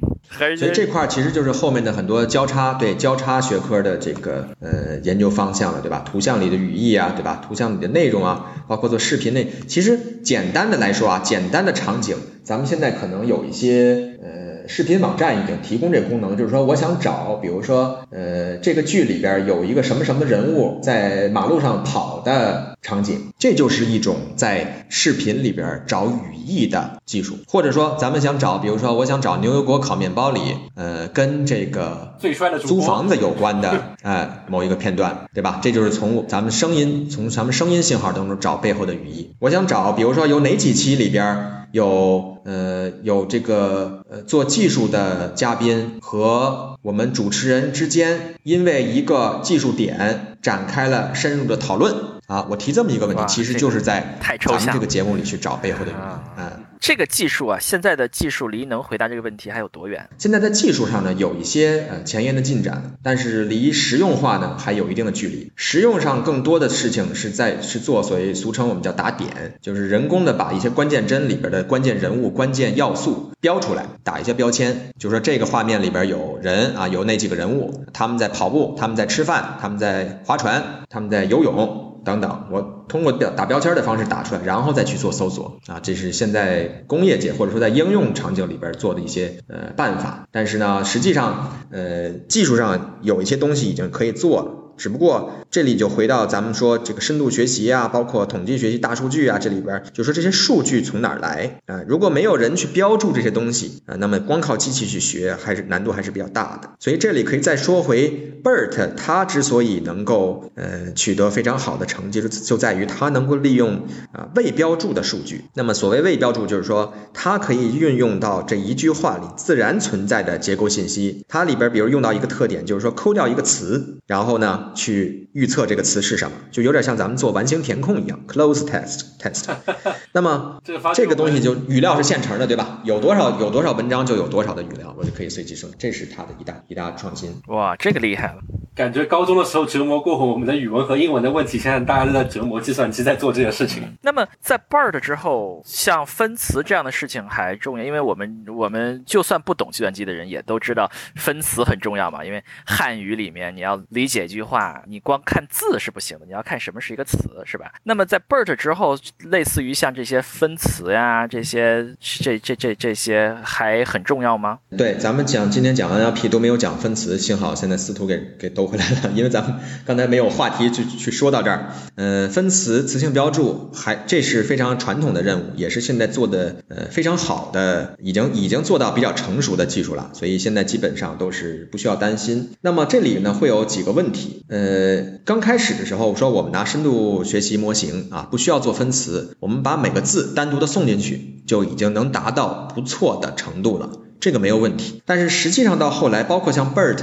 [0.57, 6.03] 所以这块其实就是后面的很多交叉对交叉学科的这个呃研究方向了，对吧？
[6.05, 7.41] 图像里的语义啊，对吧？
[7.47, 14.42] 图像里的内容啊，包括做视频内，其实简单的来说啊，简单的场景，咱们现在可能有一些呃。
[14.67, 27.39] 视频网站已经提供这功能，就是说我想找，比如说，呃，这个剧里边有一个什么什么人物在马路上跑的场景，这就是一种在视频里边找语义的技术。
[27.47, 30.41] 或者说，咱们想找，比如说我想找牛油果烤面包里，
[30.75, 32.17] 呃，跟这个
[32.63, 35.59] 租房子有关的，呃，某一个片段，对吧？
[35.63, 39.31] 这就是从咱们声音，从咱们声音信号当中找背后的语义。
[39.39, 41.63] 我想找，比如说有哪几期里边。
[41.73, 51.95] 有呃有这个呃做技术的嘉宾和我们主持人之间，因为一个技术点展开了深入的讨论。
[52.33, 56.03] 啊，我提这么一个问题，其实就是在咱们这个节目里去找背后的原因。
[56.03, 60.09] 啊嗯，这个技术啊，现在的技术离能回答这个问题还有多远？
[60.17, 65.51] 现在在技术上呢有一些呃前沿的进展，但是离实用化呢还有一定的距离。
[65.55, 81.92] 实用上更多的事情是在是做所谓俗称我们叫打点，就是人工的把一些关键帧里边的关键人物、关键要素标出来，打一些标签，就说这个画面里边有人啊，有那几个人物，他们在跑步，他们在吃饭，他们在划船，他们在游泳。
[82.03, 90.27] 等等，我通过标打标签的方式打出来，然后再去做搜索啊，这是现在工业界或者说在应用场景里边做的一些呃办法。
[90.31, 94.62] 但是呢，实际上呃技术上有一些东西已经可以做了。
[94.77, 106.71] 只不过这里就回到咱们说这个深度学习啊，包括统计学习、大数据啊，这里边就说这些数据从哪儿来啊、如果没有人去标注这些东西啊、那么光靠机器去学还是难度还是比较大的。
[106.79, 115.45] 所以这里可以再说回 BERT，它之所以能够呃取得非常好的成绩，就就在于它能够利用啊、未标注的数据。
[115.53, 121.25] 那么所谓未标注，就是说它可以运用到这一句话里自然存在的结构信息。
[121.27, 129.53] 它里边比如用到一个特点，就是说抠掉一个词，然后呢去预测这个词是什么，就有点像咱们做完形填空一样，close test test。
[130.13, 130.61] 那么
[130.93, 132.79] 这个东西就语料是现成的，对吧？
[132.83, 137.41] 有多少有多少文章就有多少的语料，我就可以随机生，这是它的一大一大创新。
[137.47, 138.41] 哇，这个厉害了！
[138.75, 143.83] 感觉高中的时候折磨过我们的语文和英文的问题，现在大家都在折磨计算机在做这件事情。
[144.01, 152.25] 那么在 BERT 之后，像分词这样的事情还重要，因为我们我们就算不懂计算机的人也都知道分词很重要嘛。
[152.25, 157.73] 因为汉语里面你要理解一句话，话你光看字是不行的，你要看什么是一个词，是吧？
[157.81, 164.59] 那么在 BERT 之后，类似于像这些分词呀，这些这这这这些还很重要吗？
[164.77, 169.55] 对，咱们讲今天讲 NLP 都没有讲分词，幸好现在司徒给给兜回来了，因为咱们
[169.87, 171.73] 刚才没有话题去去说到这儿。
[171.95, 182.51] 呃，分词、词性标注，还这是非常传统的任务，也是现在做的呃非常好的，已经已经做到比较成熟的技术了，所以现在基本上都是不需要担心。
[182.61, 193.91] 那么这里呢会有几个问题，呃，刚开始的时候说我们拿深度学习模型啊，不需要做分词，我们把每个字单独的送进去，就已经能达到不错的程度了。
[194.19, 195.01] 这个没有问题。
[195.05, 197.01] 但是实际上到后来，包括像 BERT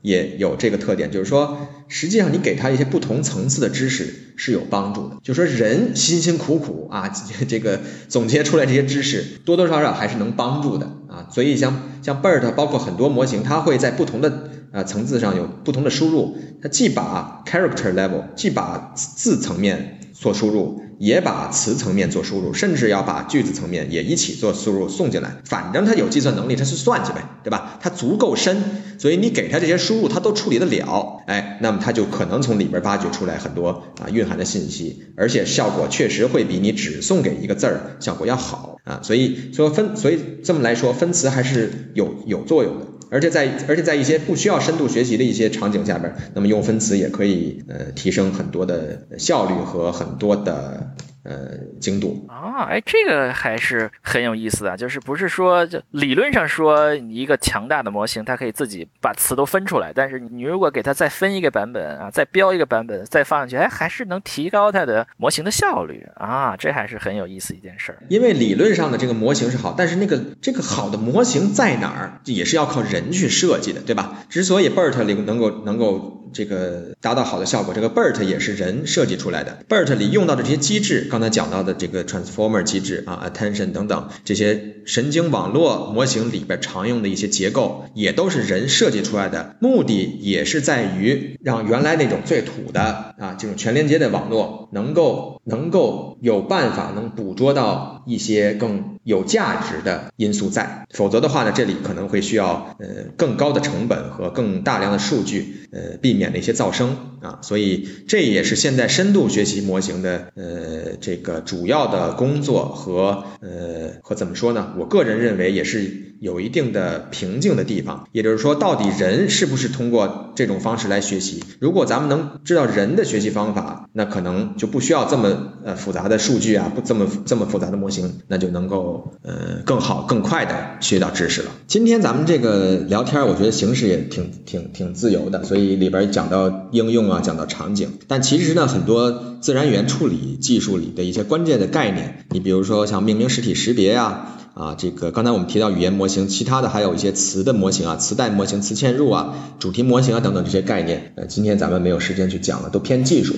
[0.00, 1.58] 也有这个特点，就是说，
[1.88, 5.16] 实际上你给他一些不同层次的知识是有帮助的。
[5.22, 7.12] 就说人辛辛苦苦啊，
[7.48, 11.28] 这个总结出来这些知识，多多少少还是能帮助的啊。
[11.32, 25.36] 所以像像 BERT，包括很多模型，它会在不同的啊层次上有不同的输入，它既把 character level，既把字层面做输入，也把词层面做输入，甚至要把句子层面也一起做输入送进来。
[25.44, 27.78] 反正它有计算能力，它去算去呗，对吧？
[27.80, 28.56] 它足够深，
[28.98, 31.22] 所以你给它这些输入，它都处理得了。
[31.26, 39.00] 哎，那么它就可能从里边挖掘出来很多啊蕴含的信息，而且效果确实会比你只送给一个字儿效果要好啊。
[39.02, 42.86] 所以说分，所以这么来说，分词还是有有作用的。
[43.10, 50.94] 而且在而且在一些不需要深度学习的一些场景下边，那么用分词也可以呃提升很多的效率和很多的
[51.24, 52.26] 呃精度。
[52.28, 67.98] 啊，哎，这个还是很有意思的，就是不是说就理论上说一个强大的模型，它可以自己把词都分出来，但是你如果给它再分一个版本啊，再标一个版本，再放上去，哎，还是能提高它的模型的效率啊，这还是很有意思一件事儿。
[68.08, 74.24] 因为理论上的这个模型是好，但是那个这个好的模型在哪儿，也是要靠人去设计的，对吧？
[74.28, 79.58] 之所以 BERT 里能够能够这个达到好的效果，这个 BERT 也是人设计出来的。
[79.68, 114.74] BERT 里用到的这些机制，刚才讲到的这个 transformer 机制啊，attention 等等这些神经网络模型里边常用的一些结构，也都是人设计出来的，目的也是在于让原来那种最土的啊这种全连接的网络能够能够有办法能捕捉到一些更有价值的因素在，否则的话呢，这里可能会需要呃更高的成本和更大量的数据，呃避免的一些噪声啊，所以这也是现在深度学习模型的呃这个主要的工作和呃和怎么说呢？
[114.78, 121.42] 我个人认为也是有一定的瓶颈的地方，也就是说，到底人是不是通过这种方式来学习？
[121.60, 131.50] 如果咱们能知道人的学习方法，那可能就不需要这么呃复杂的数据啊，不这么这么复杂的模型，那就能够呃更好更快的学到知识了。
[131.66, 153.34] 今天咱们这个聊天，我觉得形式也挺挺挺自由的，所以里边讲到应用啊，讲到场景，但其实呢，很多自然语言处理技术里的一些关键的概念，你比如说像命名实体识别呀、啊，这个刚才我们提到语言模型，其他的还有一些词的模型啊，磁带模型、磁嵌入啊、主题模型啊等等这些概念，呃，今天咱们没有时间去讲了，都偏技术。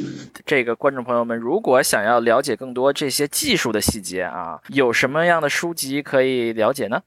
[0.47, 7.03] 这个观众朋友们，如果想要了解更多这些技术的细节啊，有什么样的书籍可以了解呢？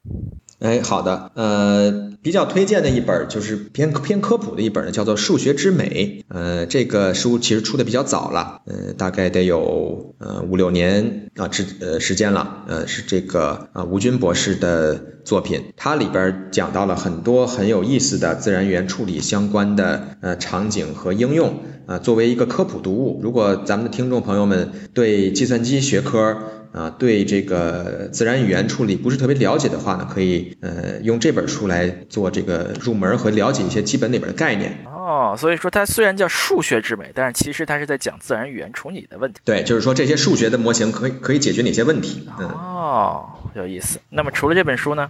[0.64, 6.24] 哎，好的，呃，比较推荐的一本就是偏偏科普的一本呢，叫做《数学之美》。
[6.34, 12.64] 呃，这个书其实出的比较早了，呃，大概得有呃五六年啊，之呃时间了。
[12.70, 21.56] 呃，是这个啊吴军博士的作品，它里边讲到了很多很有意思的自然语言处理相关的呃场景和应用。
[21.86, 26.38] 啊，作为一个科普读物，如果咱们的听众朋友们对计算机学科，
[26.74, 34.80] 啊，对这个自然语言处理不是特别了解的话呢，可以呃用这本书来做这个入门和了解一些基本里边的概念。
[34.96, 39.40] 哦，所以说它虽然叫数学之美，但是其实它是在讲自然语言处理的问题。
[39.46, 42.28] 对，就是说这些数学的模型可以可以解决哪些问题？
[42.40, 44.00] 嗯，哦，有意思。
[44.10, 45.08] 那么除了这本书呢？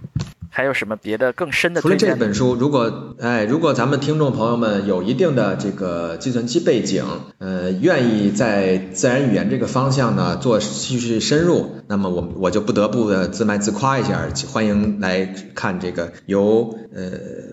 [0.56, 1.80] 还有什么别的更深的？
[1.82, 7.04] 除了这本书，如果哎，如果咱们听众朋友们有一定的这个计算机背景，
[7.38, 17.10] 呃，愿意在自然语言这个方向呢做继续深入，那么我我就不得不的自卖自夸一下，欢迎来看这个由呃，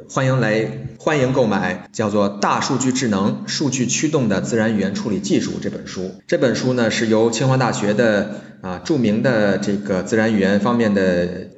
[0.07, 6.11] 欢迎来欢迎购买叫做《大数据智能数据驱动的自然语言处理技术》这本书。
[6.27, 8.41] 这本书呢是由清华大学的。
[8.61, 11.01] 啊，著名的这个自然语言方面的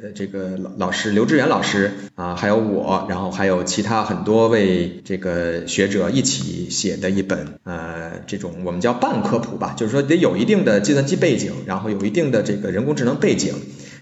[0.02, 13.56] 呃这个老老师刘志志远老师啊，还有我，然后还有其他很多位这个学者一起写的一本呃这种我们叫半科普吧，就是说得有一定的计算机背景，然后有一定的这个人工智能背景。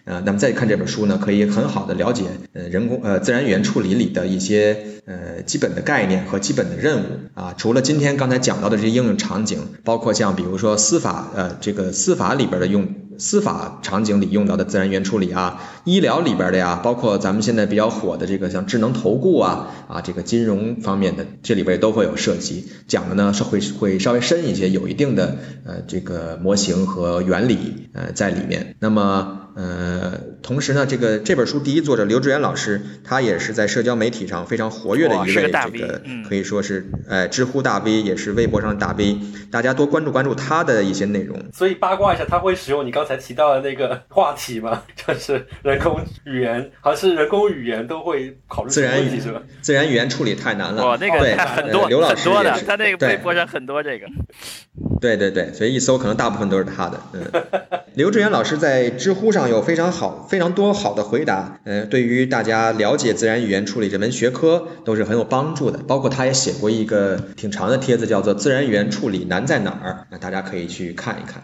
[0.03, 7.05] 呃，那么再看这本书呢，可以很好的了解呃人工呃自然语言处理里的一些呃基本的概念和基本的任务
[7.35, 7.53] 啊。
[7.55, 22.71] 除了今天刚才讲到的这些应用场景，包括像比如说司法呃这个司法里边的用司法场景里用到的自然语言处理啊，医疗里边的呀，包括咱们现在比较火的这个像智能投顾啊啊这个金融方面的，这里边都会有涉及。
[22.87, 28.75] 讲的呢是会会稍微深一些，有一定的呃这个模型和原理呃在里面。
[28.79, 29.37] 那么。
[29.53, 39.19] 呃，同时呢，这个这本书第一作者刘志远老师，他也是在社交媒体上非常活跃的一位，这个可以说是，呃，知乎大 V，也是微博上的大 V，
[39.51, 41.37] 大家多关注关注他的一些内容。
[41.51, 44.83] 所以八卦一下，他会使用你刚才提到的那个话题吗？
[44.95, 49.41] 就是人工语言，还是人工语言都会考虑自然语是吧？
[49.61, 54.07] 自然语言处理太难了，哇，那个很多刘老师多的，他那个微博上很多这个。
[54.99, 56.99] 对对对，所以一搜可能大部分都是他的。
[57.13, 57.25] 嗯，
[57.95, 65.79] 刘志远老师在知乎上有非常好、非常多好的回答，呃，对于大家了解自然语言处理这门学科都是很有帮助的。
[65.87, 71.43] 包括他也写过一个挺长的帖子，叫做《自然语言处理难在哪儿》，那大家可以去看一看。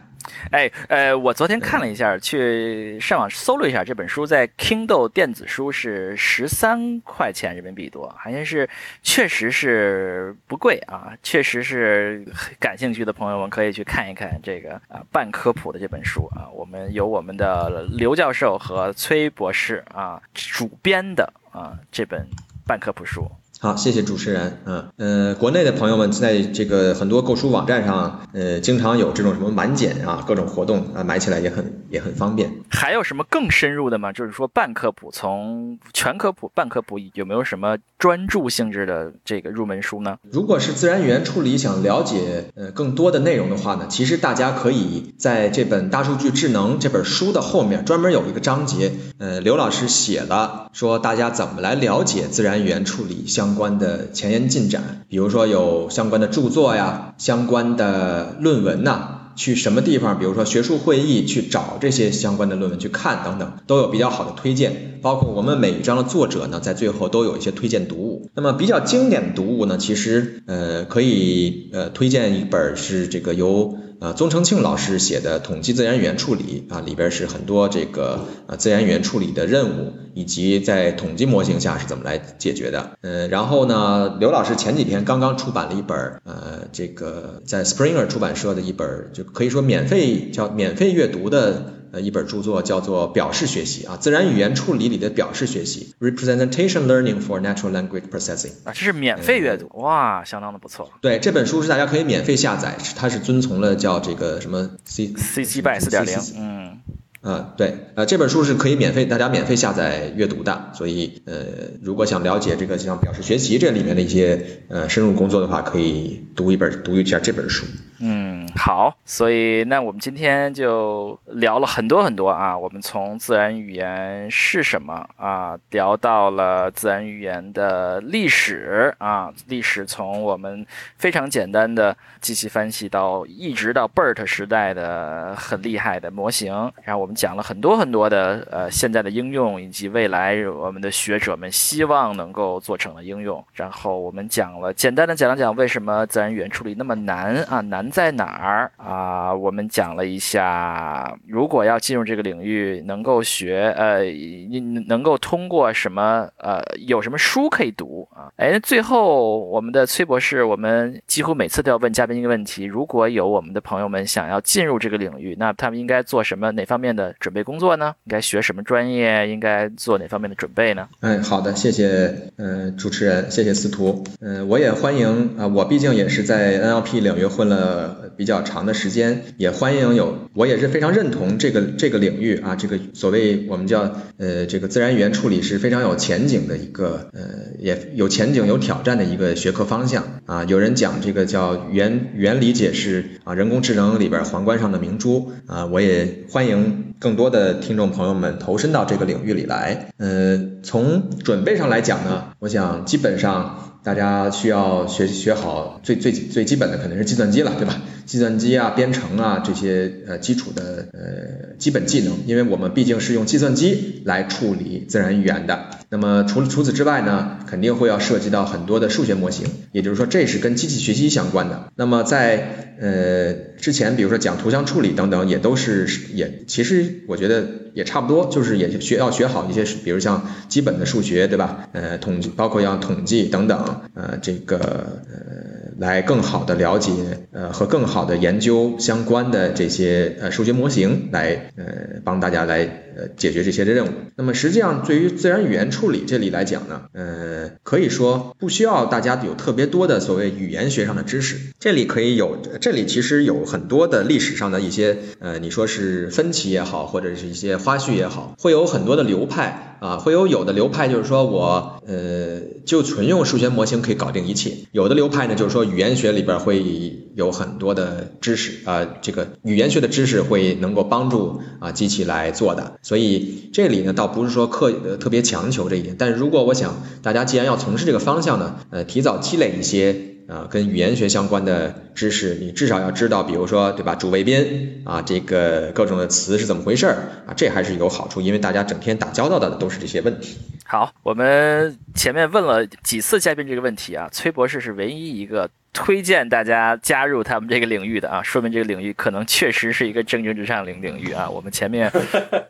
[0.52, 8.70] 哎，呃，我昨天看了一下，去上网搜了一下，这本书在 Kindle 电子书是十三块钱人民币多，好像是
[9.02, 12.26] 确实是不贵啊，确实是
[12.60, 22.28] 感兴趣的朋友们可以去看一看这个啊半科普的这本书啊，我们有我们的刘教授和崔博士啊主编的啊这本
[22.66, 23.30] 半科普书。
[23.68, 24.60] 好，谢谢主持人。
[24.64, 32.50] 嗯，呃，国内的朋友们在这个很多购书网站上，呃，经常有这种什么满减啊，各种活动啊，买起来也很也很方便。
[32.70, 34.14] 还有什么更深入的吗？
[34.14, 40.18] 就是说半科普，从全科普、半科普，有没有什么专注性质的这个入门书呢？
[40.32, 53.57] 如果是自然语言处理，想了解呃更多的内容的话呢，其实大家可以在这本《大数据智能》这本书的后面专门有一个章节，呃，刘老师写了，说大家怎么来了解自然语言处理相。
[53.58, 65.00] 关的前沿进展，比如说有相关的著作呀，相关的论文呐，去什么地方，比如说学术会议去找这些相关的论文去看等等，都有比较好的推荐。
[65.02, 68.30] 包括我们每一章的作者呢，在最后都有一些推荐读物。
[68.34, 73.78] 那么比较经典的读物呢，其实呃可以呃推荐一本是这个由。
[74.00, 82.92] 呃，宗成庆老师写的《统计自然语言处理》啊，里边是很多这个呃自然语言处理的任务，以及在统计模型下是怎么来解决的。
[83.02, 91.77] 嗯，然后呢，刘老师前几天刚刚出版了一本呃，这个在 Springer 出版社的一本，就可以说免费叫免费阅读的。
[91.92, 100.90] 呃，一本著作叫做表示学习啊，自然语言处理里的表示学习，Representation Learning for Natural Language Processing 啊，这是免费阅读哇，相当的不错。
[101.02, 106.78] 对，这本书是大家可以免费下载，它是遵从了叫这个什么 C C C BY 四点零，嗯，
[107.24, 111.46] 嗯，对，呃，这本书是可以免费大家免费下载阅读的，所以呃，
[111.82, 117.66] 如果想了解这个像表示学习这里面的一些呃深入工作的话，可以读一本读一下这本书。
[118.00, 130.66] 嗯，好，所以那我们今天就聊了很多很多啊，我们从自然语言是什么啊，聊到了自然语言的历史啊，历史从我们
[130.98, 136.54] 非常简单的机器分析到一直到 BERT 时代的很厉害的模型，
[136.84, 149.34] 然后我们讲了很多很多的呃现在的应用以及未来我们的学者们希望能够做成的应用，然后我们讲了简单的讲了讲为什么自然语言处理那么难啊，难在哪儿啊？
[149.34, 158.32] 我们讲了一下，如果要进入这个领域，能够学呃，你能够通过什么呃，有什么书可以读啊？
[158.38, 167.94] 哎，最后我们的崔博士，我们几乎每次都要问嘉宾一个问题：如果有我们的朋友们想要进入这个领域，那他们应该做什么哪方面的准备工作呢？
[168.06, 169.28] 应该学什么专业？
[169.30, 170.88] 应该做哪方面的准备呢？
[171.02, 187.22] 嗯，好的，谢谢，嗯，主持人，谢谢司徒，嗯，我也欢迎啊，我毕竟也是在 NLP 领域混了呃比较长的时间，也欢迎有，我也是非常认同这个这个领域啊，这个所谓我们叫呃这个自然语言处理是非常有前景的一个呃
[187.60, 203.64] 也有前景有挑战的一个学科方向啊，有人讲这个叫语言语言理解是啊人工智能里边皇冠上的明珠啊，我也欢迎更多的听众朋友们投身到这个领域里来，呃，从准备上来讲呢，我想基本上。
[203.88, 207.82] 大家需要学学好最最最基本的可能是计算机了，对吧？
[208.08, 215.66] 计算机啊、编程啊这些呃基础的呃基本技能，因为我们毕竟是用计算机来处理自然语言的。
[215.90, 221.72] 那么除了除此之外呢，肯定会要涉及到很多的数学模型，也就是说这是跟机器学习相关的。
[221.76, 231.70] 那么在呃之前，比如说讲图像处理等等，也都是也其实我觉得也差不多，就是也学要学好一些，比如像基本的数学，对吧？
[231.74, 236.92] 呃统计包括要统计等等，呃这个呃来更好的了解
[237.32, 241.66] 呃和更好好的研究相关的这些呃数学模型，来呃
[242.04, 242.84] 帮大家来。
[242.98, 243.90] 呃，解决这些的任务。
[244.16, 251.38] 那么实际上，对于自然语言处理这里来讲呢，呃，可以说不需要大家有特别多的所谓语言学上的知识。
[251.60, 264.52] 这里可以有，这里其实有很多的历史上的一些，呃，你说是分歧也好，或者是一些花絮也好，会有很多的流派啊，会有有的流派就是说我，呃，就纯用数学模型可以搞定一切。
[264.72, 272.74] 有的流派呢，就是说语言学里边会有很多的知识啊，这个语言学的知识会能够帮助啊机器来做的。
[272.82, 286.96] 所以这里呢，倒不是说刻呃特别强求这一点，但是如果我想大家既然要从事这个方向呢，呃，提早积累一些啊跟语言学相关的知识，你至少要知道，比如说对吧，主谓宾啊，这个各种的词是怎么回事儿
[287.26, 290.38] 啊，这还是有好处，因为大家整天打交道的都是这些问题。
[290.66, 295.50] 好，我们前面问了几次嘉宾这个问题啊，崔博士是唯一一个。
[295.74, 301.30] 推荐大家加入他们这个领域的啊，说明这个领域可能确实是一个蒸蒸日上领领域啊。
[301.30, 301.92] 我们前面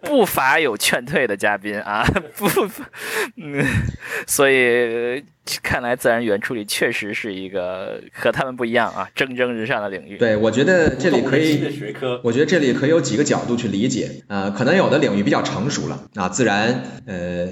[0.02, 2.48] 不乏有劝退的嘉宾啊， 不，
[3.35, 3.65] 嗯，
[4.26, 5.23] 所以。
[5.64, 10.18] 看来自然语言处理确实是一个和他们不一样啊，蒸蒸日上的领域。
[10.18, 11.64] 对，我觉得这里可以，
[12.22, 14.49] 我觉得这里可以有几个角度去理解啊。
[14.49, 17.48] 可能有的领域比较成熟了啊，自然呃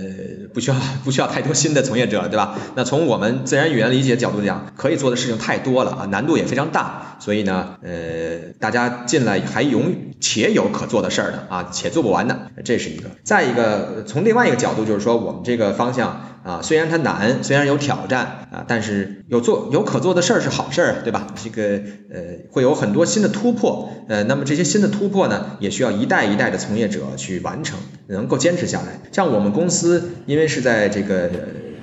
[0.54, 2.60] 不需要不需要太多新的从业者，对吧？
[2.76, 13.10] 那从我们自然语言理解角度讲，可以做的事情太太多了啊，难度也非常大，所以呢，呃，大家进来还永且有可做的事儿的啊，且做不完的，这是一个。
[13.24, 16.32] 再一个，从另外一个角度就是说，我们这个方向。
[16.46, 21.26] 啊，虽然它难，虽然有挑战啊，但是有做有可做的事儿是好事儿，对吧？
[21.44, 21.82] 这个
[22.14, 22.22] 呃
[22.52, 29.00] 会有很多新的突破，呃，那么这些新的突破呢，也需要一代一代的从业者去完成，能够坚持下来。
[29.12, 31.32] 像我们公司，因为是在这个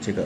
[0.01, 0.23] 这个，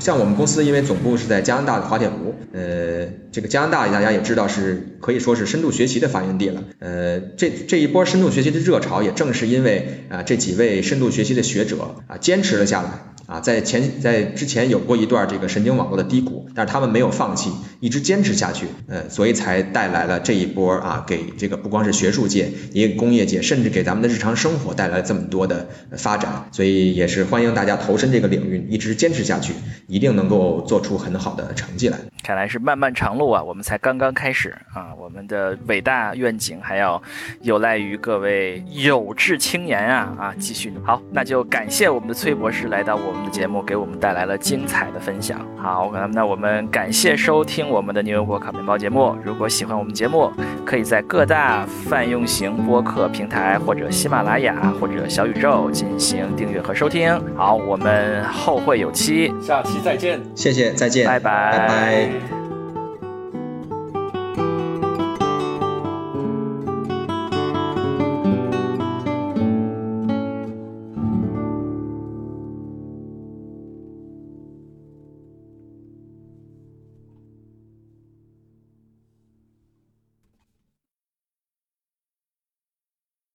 [0.00, 12.90] 像我们公司，因为总部是在加拿大的滑铁卢，呃，这个加拿大大家也知道是可以说是深度学习的发源地了，呃，这这一波深度学习的热潮，也正是因为啊这几位深度学习的学者啊坚持了下来。
[13.30, 29.54] 啊，在前在之前有过一段这个神经网络的低谷，但是他们没有放弃，一直坚持下去，呃，所以才带来了这一波啊，给这个不光是学术界，也给工业界，甚至给咱们的日常生活带来了这么多的发展，所以也是欢迎大家投身这个领域，一直坚持下去，
[29.86, 31.96] 一定能够做出很好的成绩来。
[32.24, 37.00] 看来是漫漫长路啊，我们才刚刚开始啊，我们的伟大愿景还要
[37.42, 43.30] 有赖于各位有志青年啊啊，继续好，那就感谢我们的崔博士来到我们们。
[43.30, 45.40] 的节目给我们带来了精彩的分享。
[45.56, 49.14] 好，那我们感谢收听我们的牛油果烤面包节目。
[49.24, 50.32] 如果喜欢我们节目，
[50.64, 57.18] 可以在各大泛用型播客平台或者喜马拉雅或者小宇宙进行订阅和收听。
[57.36, 60.20] 好，我们后会有期，下期再见。
[60.34, 62.49] 谢谢，再见，拜拜，拜拜。